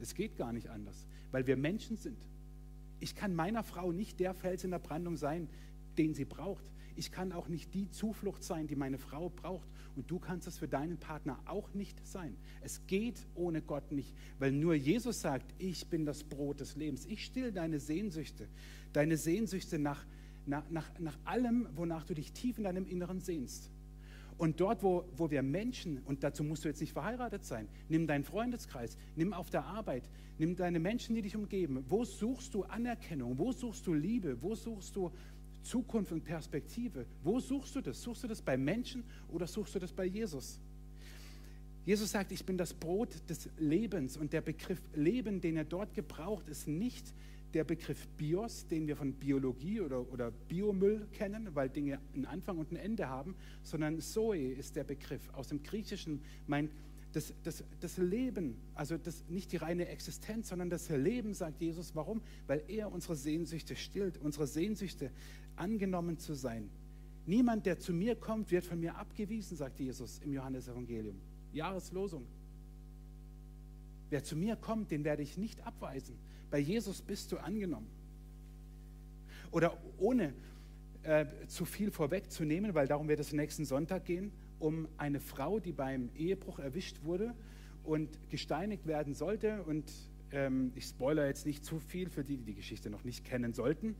Es 0.00 0.16
geht 0.16 0.36
gar 0.36 0.52
nicht 0.52 0.68
anders, 0.68 1.06
weil 1.30 1.46
wir 1.46 1.56
Menschen 1.56 1.96
sind. 1.96 2.18
Ich 2.98 3.14
kann 3.14 3.36
meiner 3.36 3.62
Frau 3.62 3.92
nicht 3.92 4.18
der 4.18 4.34
Fels 4.34 4.64
in 4.64 4.72
der 4.72 4.80
Brandung 4.80 5.16
sein, 5.16 5.48
den 5.96 6.14
sie 6.14 6.24
braucht. 6.24 6.64
Ich 6.96 7.12
kann 7.12 7.32
auch 7.32 7.48
nicht 7.48 7.74
die 7.74 7.90
Zuflucht 7.90 8.42
sein, 8.42 8.66
die 8.66 8.76
meine 8.76 8.98
Frau 8.98 9.28
braucht. 9.28 9.68
Und 9.94 10.10
du 10.10 10.18
kannst 10.18 10.46
es 10.46 10.58
für 10.58 10.68
deinen 10.68 10.98
Partner 10.98 11.38
auch 11.46 11.72
nicht 11.74 12.06
sein. 12.06 12.36
Es 12.60 12.86
geht 12.86 13.26
ohne 13.34 13.62
Gott 13.62 13.92
nicht, 13.92 14.14
weil 14.38 14.52
nur 14.52 14.74
Jesus 14.74 15.20
sagt, 15.20 15.54
ich 15.58 15.86
bin 15.88 16.04
das 16.04 16.24
Brot 16.24 16.60
des 16.60 16.76
Lebens. 16.76 17.06
Ich 17.06 17.24
still 17.24 17.52
deine 17.52 17.80
Sehnsüchte, 17.80 18.48
deine 18.92 19.16
Sehnsüchte 19.16 19.78
nach, 19.78 20.04
nach, 20.46 20.68
nach, 20.70 20.98
nach 20.98 21.18
allem, 21.24 21.68
wonach 21.74 22.04
du 22.04 22.14
dich 22.14 22.32
tief 22.32 22.58
in 22.58 22.64
deinem 22.64 22.86
Inneren 22.86 23.20
sehnst. 23.20 23.70
Und 24.38 24.60
dort, 24.60 24.82
wo, 24.82 25.08
wo 25.16 25.30
wir 25.30 25.42
Menschen, 25.42 26.02
und 26.04 26.22
dazu 26.22 26.44
musst 26.44 26.64
du 26.64 26.68
jetzt 26.68 26.80
nicht 26.80 26.92
verheiratet 26.92 27.44
sein, 27.44 27.68
nimm 27.88 28.06
deinen 28.06 28.24
Freundeskreis, 28.24 28.98
nimm 29.14 29.32
auf 29.32 29.48
der 29.48 29.64
Arbeit, 29.64 30.10
nimm 30.38 30.56
deine 30.56 30.78
Menschen, 30.78 31.14
die 31.14 31.22
dich 31.22 31.36
umgeben. 31.36 31.84
Wo 31.88 32.04
suchst 32.04 32.52
du 32.52 32.64
Anerkennung? 32.64 33.38
Wo 33.38 33.52
suchst 33.52 33.86
du 33.86 33.94
Liebe? 33.94 34.42
Wo 34.42 34.54
suchst 34.54 34.94
du 34.94 35.10
Zukunft 35.66 36.12
und 36.12 36.24
Perspektive. 36.24 37.06
Wo 37.22 37.40
suchst 37.40 37.74
du 37.76 37.80
das? 37.80 38.02
Suchst 38.02 38.24
du 38.24 38.28
das 38.28 38.40
bei 38.40 38.56
Menschen 38.56 39.04
oder 39.28 39.46
suchst 39.46 39.74
du 39.74 39.78
das 39.78 39.92
bei 39.92 40.04
Jesus? 40.04 40.60
Jesus 41.84 42.10
sagt, 42.10 42.32
ich 42.32 42.44
bin 42.44 42.58
das 42.58 42.74
Brot 42.74 43.10
des 43.28 43.48
Lebens 43.58 44.16
und 44.16 44.32
der 44.32 44.40
Begriff 44.40 44.80
Leben, 44.94 45.40
den 45.40 45.56
er 45.56 45.64
dort 45.64 45.94
gebraucht, 45.94 46.48
ist 46.48 46.66
nicht 46.66 47.14
der 47.54 47.64
Begriff 47.64 48.06
Bios, 48.16 48.66
den 48.66 48.86
wir 48.86 48.96
von 48.96 49.12
Biologie 49.12 49.80
oder, 49.80 50.12
oder 50.12 50.30
Biomüll 50.30 51.06
kennen, 51.12 51.48
weil 51.54 51.68
Dinge 51.68 52.00
einen 52.14 52.26
Anfang 52.26 52.58
und 52.58 52.72
ein 52.72 52.76
Ende 52.76 53.08
haben, 53.08 53.36
sondern 53.62 54.00
Zoe 54.00 54.52
ist 54.52 54.76
der 54.76 54.84
Begriff. 54.84 55.30
Aus 55.32 55.48
dem 55.48 55.62
Griechischen 55.62 56.20
meint 56.46 56.70
das, 57.12 57.32
das, 57.44 57.64
das 57.80 57.96
Leben, 57.96 58.56
also 58.74 58.98
das, 58.98 59.24
nicht 59.28 59.52
die 59.52 59.56
reine 59.56 59.88
Existenz, 59.88 60.50
sondern 60.50 60.68
das 60.68 60.90
Leben, 60.90 61.32
sagt 61.32 61.62
Jesus. 61.62 61.94
Warum? 61.94 62.20
Weil 62.46 62.62
er 62.68 62.92
unsere 62.92 63.16
Sehnsüchte 63.16 63.74
stillt, 63.74 64.18
unsere 64.18 64.46
Sehnsüchte 64.46 65.10
angenommen 65.56 66.18
zu 66.18 66.34
sein. 66.34 66.70
Niemand, 67.26 67.66
der 67.66 67.78
zu 67.78 67.92
mir 67.92 68.14
kommt, 68.14 68.50
wird 68.50 68.64
von 68.64 68.78
mir 68.78 68.96
abgewiesen, 68.96 69.56
sagt 69.56 69.80
Jesus 69.80 70.20
im 70.20 70.32
Johannesevangelium. 70.32 71.16
Jahreslosung. 71.52 72.24
Wer 74.10 74.22
zu 74.22 74.36
mir 74.36 74.54
kommt, 74.56 74.90
den 74.90 75.02
werde 75.04 75.22
ich 75.22 75.36
nicht 75.36 75.66
abweisen. 75.66 76.16
Bei 76.50 76.58
Jesus 76.58 77.02
bist 77.02 77.32
du 77.32 77.38
angenommen. 77.38 77.88
Oder 79.50 79.76
ohne 79.98 80.32
äh, 81.02 81.26
zu 81.48 81.64
viel 81.64 81.90
vorwegzunehmen, 81.90 82.74
weil 82.74 82.86
darum 82.86 83.08
wird 83.08 83.20
es 83.20 83.32
nächsten 83.32 83.64
Sonntag 83.64 84.04
gehen, 84.04 84.32
um 84.58 84.88
eine 84.96 85.20
Frau, 85.20 85.58
die 85.58 85.72
beim 85.72 86.10
Ehebruch 86.16 86.58
erwischt 86.58 87.02
wurde 87.02 87.34
und 87.82 88.18
gesteinigt 88.30 88.86
werden 88.86 89.14
sollte. 89.14 89.62
Und 89.64 89.90
ähm, 90.30 90.72
ich 90.74 90.84
spoilere 90.84 91.26
jetzt 91.26 91.46
nicht 91.46 91.64
zu 91.64 91.80
viel 91.80 92.08
für 92.08 92.24
die, 92.24 92.36
die 92.36 92.44
die 92.44 92.54
Geschichte 92.54 92.90
noch 92.90 93.04
nicht 93.04 93.24
kennen 93.24 93.52
sollten. 93.52 93.96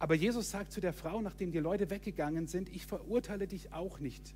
Aber 0.00 0.14
Jesus 0.14 0.50
sagt 0.50 0.72
zu 0.72 0.80
der 0.80 0.94
Frau, 0.94 1.20
nachdem 1.20 1.52
die 1.52 1.58
Leute 1.58 1.90
weggegangen 1.90 2.46
sind, 2.46 2.70
ich 2.70 2.86
verurteile 2.86 3.46
dich 3.46 3.72
auch 3.72 4.00
nicht. 4.00 4.34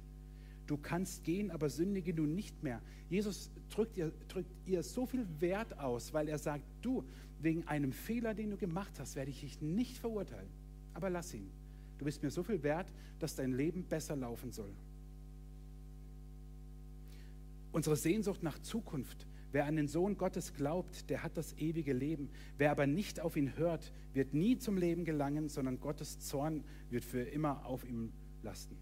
Du 0.67 0.77
kannst 0.77 1.25
gehen, 1.25 1.51
aber 1.51 1.71
sündige 1.71 2.13
nun 2.13 2.35
nicht 2.35 2.63
mehr. 2.63 2.81
Jesus 3.09 3.51
drückt 3.71 3.97
ihr, 3.97 4.13
drückt 4.29 4.51
ihr 4.67 4.83
so 4.83 5.07
viel 5.07 5.27
Wert 5.41 5.79
aus, 5.79 6.13
weil 6.13 6.29
er 6.29 6.39
sagt, 6.39 6.65
du, 6.83 7.03
wegen 7.41 7.67
einem 7.67 7.93
Fehler, 7.93 8.35
den 8.35 8.51
du 8.51 8.57
gemacht 8.59 8.93
hast, 8.99 9.17
werde 9.17 9.31
ich 9.31 9.41
dich 9.41 9.61
nicht 9.63 9.97
verurteilen. 9.99 10.49
Aber 10.93 11.09
lass 11.09 11.33
ihn. 11.33 11.51
Du 11.99 12.05
bist 12.05 12.23
mir 12.23 12.31
so 12.31 12.43
viel 12.43 12.63
wert, 12.63 12.87
dass 13.19 13.35
dein 13.35 13.53
Leben 13.53 13.85
besser 13.85 14.17
laufen 14.17 14.53
soll. 14.53 14.73
Unsere 17.73 17.97
Sehnsucht 17.97 18.43
nach 18.43 18.59
Zukunft. 18.61 19.27
Wer 19.55 19.67
an 19.67 19.77
den 19.77 19.87
Sohn 19.87 20.19
Gottes 20.19 20.53
glaubt, 20.53 21.09
der 21.11 21.23
hat 21.23 21.37
das 21.37 21.57
ewige 21.59 21.93
Leben. 21.93 22.29
Wer 22.59 22.73
aber 22.73 22.89
nicht 22.89 23.21
auf 23.21 23.37
ihn 23.37 23.57
hört, 23.57 23.93
wird 24.13 24.35
nie 24.35 24.59
zum 24.59 24.77
Leben 24.77 25.05
gelangen, 25.05 25.49
sondern 25.49 25.79
Gottes 25.79 26.19
Zorn 26.19 26.65
wird 26.91 27.05
für 27.05 27.21
immer 27.21 27.65
auf 27.65 27.85
ihm 27.85 28.13
lasten. 28.43 28.77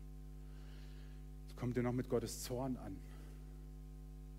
Jetzt 1.42 1.58
kommt 1.58 1.76
ihr 1.76 1.82
noch 1.82 1.92
mit 1.92 2.08
Gottes 2.08 2.42
Zorn 2.42 2.78
an. 2.78 2.96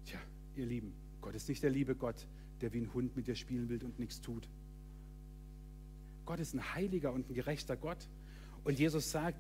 Tja, 0.06 0.20
ihr 0.56 0.66
Lieben, 0.66 0.94
Gott 1.22 1.36
ist 1.36 1.50
nicht 1.50 1.62
der 1.62 1.70
liebe 1.70 1.94
Gott, 1.94 2.28
der 2.62 2.74
wie 2.74 2.82
ein 2.82 2.92
Hund 2.96 3.16
mit 3.16 3.28
dir 3.28 3.36
spielen 3.36 3.70
will 3.70 3.84
und 3.84 4.00
nichts 4.00 4.20
tut. 4.20 4.50
Gott 6.26 6.40
ist 6.40 6.56
ein 6.56 6.74
heiliger 6.74 7.14
und 7.14 7.30
ein 7.30 7.36
gerechter 7.36 7.78
Gott. 7.78 8.10
Und 8.64 8.80
Jesus 8.80 9.12
sagt, 9.12 9.38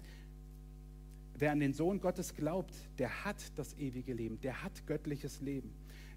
wer 1.40 1.54
an 1.54 1.60
den 1.60 1.74
Sohn 1.74 2.00
Gottes 2.00 2.36
glaubt, 2.36 2.76
der 3.00 3.26
hat 3.26 3.58
das 3.58 3.76
ewige 3.80 4.14
Leben, 4.14 4.40
der 4.42 4.62
hat 4.62 4.86
göttliches 4.86 5.42
Leben. 5.42 5.74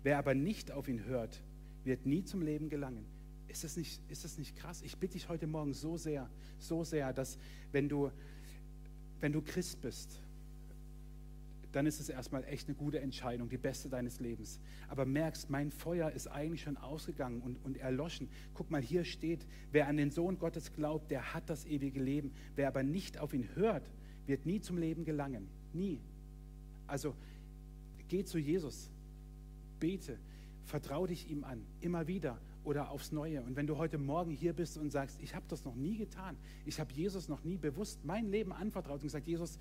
Wer 0.07 0.19
aber 0.19 0.37
nicht 0.37 0.71
auf 0.71 0.87
ihn 0.87 1.05
hört, 1.05 1.43
wird 1.83 2.07
nie 2.07 2.23
zum 2.23 2.41
Leben 2.41 2.69
gelangen. 2.69 3.05
Ist 3.49 3.65
das 3.65 3.77
nicht, 3.77 4.01
ist 4.09 4.23
das 4.23 4.39
nicht 4.39 4.55
krass? 4.55 4.81
Ich 4.83 4.97
bitte 4.99 5.15
dich 5.15 5.29
heute 5.29 5.49
Morgen 5.49 5.75
so 5.75 5.97
sehr, 5.97 6.31
so 6.61 6.85
sehr, 6.85 7.13
dass 7.13 7.41
wenn 7.73 7.89
du, 7.89 8.13
wenn 9.19 9.33
du 9.33 9.43
Christ 9.43 9.81
bist, 9.83 10.21
dann 11.73 11.87
ist 11.87 11.99
es 11.99 12.09
erstmal 12.09 12.45
echt 12.45 12.69
eine 12.69 12.77
gute 12.77 13.01
Entscheidung, 13.01 13.49
die 13.49 13.59
beste 13.59 13.89
deines 13.89 14.21
Lebens. 14.21 14.61
Aber 14.87 15.05
merkst, 15.07 15.51
mein 15.51 15.73
Feuer 15.73 16.13
ist 16.13 16.29
eigentlich 16.29 16.63
schon 16.63 16.77
ausgegangen 16.77 17.41
und, 17.41 17.57
und 17.65 17.77
erloschen. 17.77 18.29
Guck 18.55 18.71
mal, 18.71 18.81
hier 18.81 19.03
steht, 19.03 19.45
wer 19.73 19.89
an 19.89 19.97
den 19.97 20.13
Sohn 20.13 20.39
Gottes 20.39 20.73
glaubt, 20.73 21.11
der 21.11 21.35
hat 21.35 21.51
das 21.51 21.65
ewige 21.65 22.01
Leben. 22.01 22.31
Wer 22.55 22.69
aber 22.69 22.85
nicht 22.85 23.19
auf 23.19 23.35
ihn 23.35 23.49
hört, 23.57 23.91
wird 24.29 24.47
nie 24.47 24.61
zum 24.61 24.79
Leben 24.79 25.05
gelangen. 25.05 25.49
Nie. 25.73 25.99
Also 26.87 27.13
geh 28.07 28.23
zu 28.23 28.39
Jesus, 28.39 28.93
bete, 29.79 30.19
vertrau 30.65 31.07
dich 31.07 31.31
ihm 31.31 31.45
an, 31.45 31.65
immer 31.81 32.07
wieder 32.07 32.39
oder 32.65 32.91
aufs 32.91 33.13
Neue. 33.13 33.43
Und 33.43 33.57
wenn 33.57 33.67
du 33.67 33.77
heute 33.77 33.99
Morgen 33.99 34.33
hier 34.33 34.53
bist 34.53 34.77
und 34.77 34.91
sagst, 34.91 35.19
ich 35.23 35.35
habe 35.35 35.47
das 35.49 35.65
noch 35.65 35.77
nie 35.77 35.97
getan, 35.97 36.37
ich 36.65 36.81
habe 36.81 36.93
Jesus 36.93 37.29
noch 37.29 37.45
nie 37.45 37.57
bewusst 37.57 38.05
mein 38.05 38.29
Leben 38.31 38.53
anvertraut 38.53 38.97
und 38.97 39.05
gesagt, 39.05 39.29
Jesus, 39.29 39.59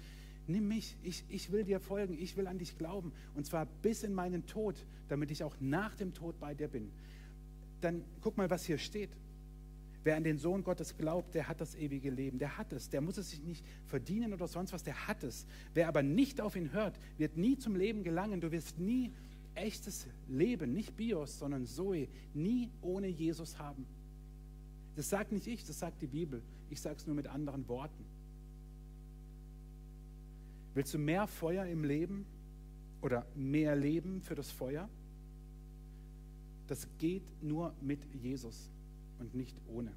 nimm 0.48 0.68
mich, 0.68 0.98
ich, 1.04 1.24
ich 1.30 1.52
will 1.52 1.64
dir 1.64 1.80
folgen, 1.80 2.18
ich 2.20 2.36
will 2.38 2.48
an 2.48 2.58
dich 2.58 2.78
glauben. 2.78 3.12
Und 3.36 3.46
zwar 3.46 3.68
bis 3.82 4.04
in 4.04 4.14
meinen 4.14 4.46
Tod, 4.46 4.76
damit 5.08 5.32
ich 5.32 5.44
auch 5.44 5.56
nach 5.60 5.96
dem 5.96 6.14
Tod 6.14 6.40
bei 6.40 6.54
dir 6.54 6.68
bin. 6.68 6.92
Dann 7.82 8.04
guck 8.22 8.38
mal, 8.38 8.50
was 8.50 8.66
hier 8.66 8.78
steht. 8.78 9.10
Wer 10.04 10.18
an 10.18 10.24
den 10.24 10.38
Sohn 10.38 10.64
Gottes 10.64 10.98
glaubt, 10.98 11.34
der 11.34 11.48
hat 11.48 11.62
das 11.62 11.74
ewige 11.74 12.12
Leben. 12.12 12.38
Der 12.38 12.60
hat 12.60 12.72
es. 12.74 12.90
Der 12.90 13.02
muss 13.02 13.18
es 13.18 13.32
sich 13.32 13.42
nicht 13.44 13.66
verdienen 13.88 14.34
oder 14.34 14.48
sonst 14.48 14.72
was. 14.72 14.84
Der 14.84 15.08
hat 15.08 15.24
es. 15.24 15.48
Wer 15.74 15.88
aber 15.88 16.04
nicht 16.04 16.42
auf 16.42 16.56
ihn 16.56 16.72
hört, 16.74 17.00
wird 17.18 17.38
nie 17.38 17.58
zum 17.58 17.76
Leben 17.76 18.04
gelangen. 18.04 18.40
Du 18.40 18.52
wirst 18.52 18.78
nie 18.78 19.12
echtes 19.56 20.08
Leben, 20.28 20.74
nicht 20.74 20.96
Bios, 20.96 21.40
sondern 21.40 21.66
Zoe, 21.66 22.08
nie 22.34 22.70
ohne 22.82 23.08
Jesus 23.08 23.58
haben. 23.58 23.86
Das 24.96 25.10
sagt 25.10 25.32
nicht 25.32 25.48
ich, 25.48 25.64
das 25.66 25.80
sagt 25.80 26.02
die 26.02 26.08
Bibel. 26.08 26.42
Ich 26.70 26.80
sage 26.80 26.96
es 26.98 27.06
nur 27.06 27.16
mit 27.16 27.28
anderen 27.28 27.68
Worten. 27.68 28.06
Willst 30.74 30.94
du 30.94 30.98
mehr 30.98 31.28
Feuer 31.28 31.66
im 31.66 31.84
Leben 31.84 32.26
oder 33.02 33.26
mehr 33.36 33.76
Leben 33.76 34.22
für 34.22 34.36
das 34.36 34.52
Feuer? 34.52 34.90
Das 36.68 36.88
geht 36.98 37.24
nur 37.42 37.74
mit 37.82 38.00
Jesus 38.14 38.70
und 39.20 39.36
nicht 39.36 39.56
ohne. 39.68 39.92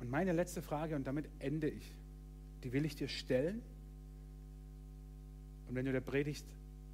Und 0.00 0.10
meine 0.10 0.32
letzte 0.32 0.62
Frage, 0.62 0.96
und 0.96 1.06
damit 1.06 1.28
ende 1.40 1.68
ich, 1.68 1.92
die 2.64 2.72
will 2.72 2.84
ich 2.84 2.96
dir 2.96 3.08
stellen. 3.08 3.62
Und 5.70 5.76
wenn 5.76 5.84
du 5.84 5.92
der 5.92 6.00
Predigt 6.00 6.44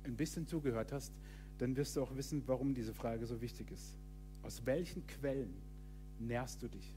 ein 0.05 0.17
bisschen 0.17 0.47
zugehört 0.47 0.93
hast, 0.93 1.11
dann 1.57 1.75
wirst 1.77 1.97
du 1.97 2.03
auch 2.03 2.15
wissen, 2.15 2.43
warum 2.45 2.75
diese 2.75 2.93
Frage 2.93 3.25
so 3.25 3.41
wichtig 3.41 3.71
ist. 3.71 3.97
Aus 4.43 4.67
welchen 4.67 5.07
Quellen 5.07 5.55
nährst 6.19 6.63
du 6.63 6.69
dich? 6.69 6.95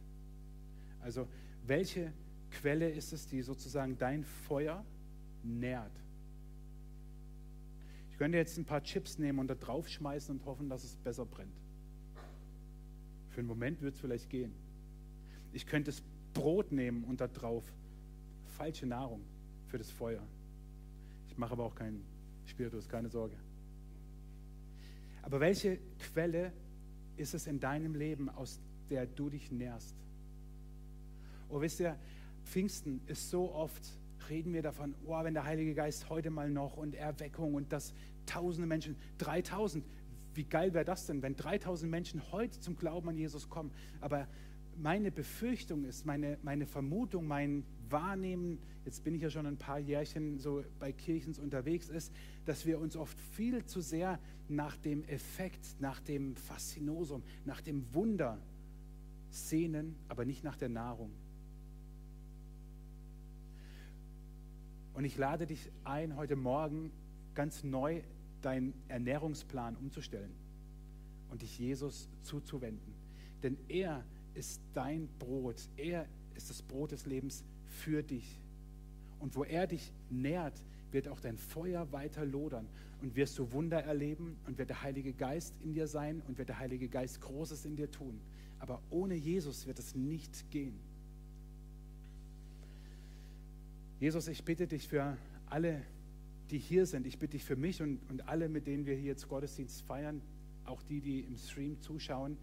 Also 1.00 1.26
welche 1.66 2.12
Quelle 2.52 2.90
ist 2.90 3.14
es, 3.14 3.28
die 3.28 3.42
sozusagen 3.42 3.98
dein 3.98 4.26
Feuer 4.26 4.84
nährt? 5.42 5.94
Ich 8.12 8.18
könnte 8.18 8.38
jetzt 8.38 8.58
ein 8.58 8.66
paar 8.66 8.84
Chips 8.84 9.18
nehmen 9.18 9.40
und 9.40 9.48
da 9.48 9.56
drauf 9.56 9.88
schmeißen 9.88 10.38
und 10.38 10.46
hoffen, 10.46 10.68
dass 10.68 10.84
es 10.84 10.98
besser 10.98 11.26
brennt. 11.26 11.56
Für 13.30 13.40
einen 13.40 13.48
Moment 13.48 13.82
wird 13.82 13.94
es 13.94 14.02
vielleicht 14.02 14.30
gehen. 14.30 14.52
Ich 15.54 15.66
könnte 15.66 15.92
das 15.92 16.04
Brot 16.34 16.74
nehmen 16.74 17.06
und 17.06 17.22
da 17.22 17.28
drauf 17.30 17.64
falsche 18.58 18.86
Nahrung 18.86 19.22
für 19.68 19.78
das 19.78 19.90
Feuer. 19.90 20.28
Mache 21.40 21.54
aber 21.54 21.64
auch 21.64 21.76
keinen 21.76 22.04
Spiritus, 22.46 22.90
keine 22.90 23.10
Sorge. 23.10 23.36
Aber 25.22 25.40
welche 25.40 25.80
Quelle 26.12 26.52
ist 27.16 27.34
es 27.34 27.48
in 27.48 27.62
deinem 27.62 27.96
Leben, 27.96 28.30
aus 28.30 28.60
der 28.90 29.06
du 29.06 29.30
dich 29.30 29.50
nährst? 29.50 29.96
Oh, 31.48 31.62
wisst 31.62 31.80
ihr, 31.80 31.98
Pfingsten 32.44 33.00
ist 33.08 33.30
so 33.30 33.54
oft, 33.54 33.82
reden 34.30 34.54
wir 34.54 34.62
davon, 34.62 34.96
oh, 35.06 35.24
wenn 35.24 35.34
der 35.34 35.46
Heilige 35.46 35.74
Geist 35.74 36.10
heute 36.10 36.30
mal 36.30 36.50
noch 36.50 36.76
und 36.76 36.94
Erweckung 36.94 37.54
und 37.54 37.72
das 37.72 37.94
tausende 38.26 38.68
Menschen, 38.68 38.98
3000, 39.20 39.86
wie 40.34 40.44
geil 40.44 40.74
wäre 40.74 40.86
das 40.86 41.06
denn, 41.06 41.22
wenn 41.22 41.38
3000 41.38 41.90
Menschen 41.90 42.32
heute 42.34 42.60
zum 42.60 42.76
Glauben 42.76 43.08
an 43.08 43.18
Jesus 43.18 43.50
kommen? 43.50 43.72
Aber 44.02 44.28
meine 44.76 45.10
Befürchtung 45.10 45.86
ist, 45.86 46.06
meine, 46.06 46.38
meine 46.44 46.66
Vermutung, 46.66 47.28
mein 47.28 47.64
Wahrnehmen, 47.92 48.60
jetzt 48.86 49.04
bin 49.04 49.16
ich 49.16 49.22
ja 49.22 49.30
schon 49.30 49.46
ein 49.46 49.58
paar 49.58 49.80
Jährchen 49.80 50.40
so 50.40 50.64
bei 50.80 50.92
Kirchens 50.92 51.40
unterwegs, 51.40 51.90
ist, 51.90 52.14
dass 52.46 52.66
wir 52.66 52.80
uns 52.80 52.96
oft 52.96 53.20
viel 53.32 53.66
zu 53.66 53.82
sehr 53.82 54.20
nach 54.48 54.78
dem 54.78 55.04
Effekt, 55.06 55.76
nach 55.80 56.00
dem 56.00 56.36
Faszinosum, 56.36 57.24
nach 57.46 57.62
dem 57.62 57.94
Wunder 57.94 58.40
sehnen, 59.30 59.96
aber 60.08 60.26
nicht 60.26 60.44
nach 60.44 60.58
der 60.58 60.70
Nahrung. 60.70 61.12
Und 64.94 65.06
ich 65.06 65.18
lade 65.18 65.46
dich 65.46 65.72
ein, 65.84 66.16
heute 66.16 66.36
Morgen 66.36 66.92
ganz 67.36 67.64
neu 67.64 68.02
deinen 68.42 68.74
Ernährungsplan 68.88 69.76
umzustellen 69.78 70.34
und 71.30 71.42
dich 71.42 71.58
Jesus 71.60 72.10
zuzuwenden. 72.22 72.94
Denn 73.44 73.58
er 73.68 74.04
ist 74.34 74.62
dein 74.74 75.08
Brot. 75.20 75.70
Er 75.78 76.06
ist 76.36 76.50
das 76.50 76.62
Brot 76.62 76.92
des 76.92 77.06
Lebens 77.06 77.44
für 77.70 78.04
dich. 78.04 78.40
Und 79.20 79.36
wo 79.36 79.44
er 79.44 79.68
dich 79.68 79.92
nährt, 80.10 80.54
wird 80.92 81.08
auch 81.08 81.20
dein 81.20 81.38
Feuer 81.38 81.92
weiter 81.92 82.26
lodern 82.26 82.68
und 83.02 83.16
wirst 83.16 83.38
du 83.38 83.52
Wunder 83.52 83.84
erleben 83.84 84.38
und 84.48 84.58
wird 84.58 84.70
der 84.70 84.82
Heilige 84.82 85.14
Geist 85.14 85.54
in 85.62 85.74
dir 85.74 85.88
sein 85.88 86.22
und 86.28 86.38
wird 86.38 86.50
der 86.50 86.60
Heilige 86.60 86.90
Geist 86.90 87.22
Großes 87.22 87.66
in 87.66 87.76
dir 87.76 87.92
tun. 87.92 88.20
Aber 88.60 88.82
ohne 88.90 89.16
Jesus 89.16 89.68
wird 89.68 89.80
es 89.80 89.96
nicht 89.96 90.50
gehen. 90.52 90.80
Jesus, 94.00 94.28
ich 94.28 94.44
bitte 94.44 94.68
dich 94.68 94.88
für 94.88 95.18
alle, 95.48 95.82
die 96.52 96.58
hier 96.58 96.86
sind. 96.86 97.06
Ich 97.06 97.20
bitte 97.20 97.32
dich 97.32 97.44
für 97.44 97.56
mich 97.56 97.82
und, 97.82 98.00
und 98.10 98.28
alle, 98.28 98.50
mit 98.50 98.66
denen 98.66 98.86
wir 98.86 98.96
hier 98.96 99.08
jetzt 99.08 99.28
Gottesdienst 99.28 99.82
feiern, 99.84 100.22
auch 100.66 100.82
die, 100.84 101.02
die 101.02 101.22
im 101.22 101.36
Stream 101.38 101.80
zuschauen 101.82 102.38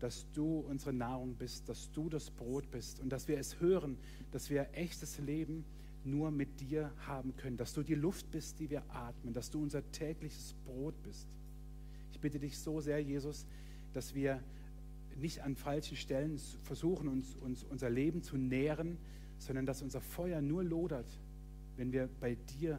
dass 0.00 0.26
du 0.32 0.60
unsere 0.60 0.92
Nahrung 0.92 1.34
bist, 1.34 1.68
dass 1.68 1.90
du 1.92 2.08
das 2.08 2.30
Brot 2.30 2.70
bist 2.70 3.00
und 3.00 3.10
dass 3.10 3.28
wir 3.28 3.38
es 3.38 3.60
hören, 3.60 3.96
dass 4.30 4.50
wir 4.50 4.68
echtes 4.72 5.18
Leben 5.18 5.64
nur 6.04 6.30
mit 6.30 6.60
dir 6.60 6.92
haben 7.06 7.36
können, 7.36 7.56
dass 7.56 7.74
du 7.74 7.82
die 7.82 7.94
Luft 7.94 8.30
bist, 8.30 8.60
die 8.60 8.70
wir 8.70 8.82
atmen, 8.90 9.32
dass 9.32 9.50
du 9.50 9.60
unser 9.60 9.82
tägliches 9.92 10.54
Brot 10.64 10.94
bist. 11.02 11.28
Ich 12.12 12.20
bitte 12.20 12.38
dich 12.38 12.58
so 12.58 12.80
sehr, 12.80 13.02
Jesus, 13.02 13.46
dass 13.92 14.14
wir 14.14 14.42
nicht 15.16 15.42
an 15.42 15.56
falschen 15.56 15.96
Stellen 15.96 16.38
versuchen, 16.62 17.08
uns, 17.08 17.36
uns 17.36 17.64
unser 17.64 17.90
Leben 17.90 18.22
zu 18.22 18.36
nähren, 18.36 18.98
sondern 19.38 19.66
dass 19.66 19.82
unser 19.82 20.00
Feuer 20.00 20.40
nur 20.40 20.62
lodert, 20.62 21.08
wenn 21.76 21.92
wir 21.92 22.08
bei 22.20 22.36
dir 22.58 22.78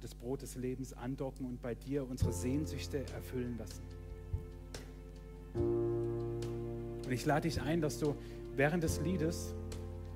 das 0.00 0.14
Brot 0.14 0.42
des 0.42 0.56
Lebens 0.56 0.92
andocken 0.92 1.46
und 1.46 1.62
bei 1.62 1.74
dir 1.74 2.08
unsere 2.08 2.32
Sehnsüchte 2.32 2.98
erfüllen 3.12 3.56
lassen. 3.58 3.82
Und 5.54 7.10
ich 7.10 7.26
lade 7.26 7.48
dich 7.48 7.60
ein, 7.60 7.80
dass 7.80 7.98
du 7.98 8.14
während 8.56 8.82
des 8.82 9.00
Liedes 9.00 9.54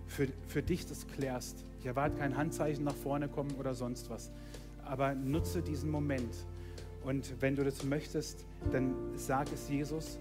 für, 0.07 0.29
für 0.46 0.62
dich 0.62 0.87
das 0.87 1.07
klärst. 1.07 1.64
Ich 1.81 1.87
erwarte 1.87 2.16
kein 2.16 2.37
Handzeichen 2.37 2.85
nach 2.85 2.94
vorne 2.94 3.29
kommen 3.29 3.55
oder 3.59 3.75
sonst 3.75 4.11
was. 4.11 4.31
Aber 4.85 5.14
nutze 5.14 5.62
diesen 5.62 5.90
Moment. 5.90 6.35
Und 7.05 7.40
wenn 7.40 7.55
du 7.55 7.64
das 7.64 7.85
möchtest, 7.85 8.44
dann 8.72 8.94
sag 9.14 9.53
es 9.53 9.68
Jesus 9.68 10.18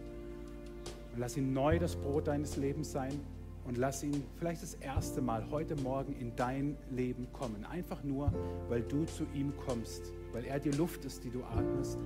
und 1.14 1.20
lass 1.20 1.38
ihn 1.38 1.54
neu 1.54 1.80
das 1.80 1.96
Brot 1.96 2.28
deines 2.28 2.58
Lebens 2.58 2.92
sein 2.92 3.20
und 3.66 3.78
lass 3.78 4.04
ihn 4.04 4.24
vielleicht 4.38 4.62
das 4.62 4.76
erste 4.76 5.22
Mal 5.22 5.50
heute 5.50 5.76
Morgen 5.76 6.14
in 6.20 6.36
dein 6.36 6.78
Leben 6.92 7.28
kommen. 7.34 7.66
Einfach 7.66 8.04
nur, 8.04 8.32
weil 8.70 8.84
du 8.84 9.06
zu 9.06 9.26
ihm 9.34 9.52
kommst, 9.66 10.12
weil 10.34 10.46
er 10.46 10.60
die 10.60 10.72
Luft 10.72 11.04
ist, 11.06 11.24
die 11.24 11.32
du 11.32 11.44
atmest 11.44 11.98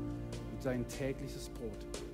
und 0.54 0.62
sein 0.62 0.88
tägliches 0.88 1.50
Brot. 1.50 2.09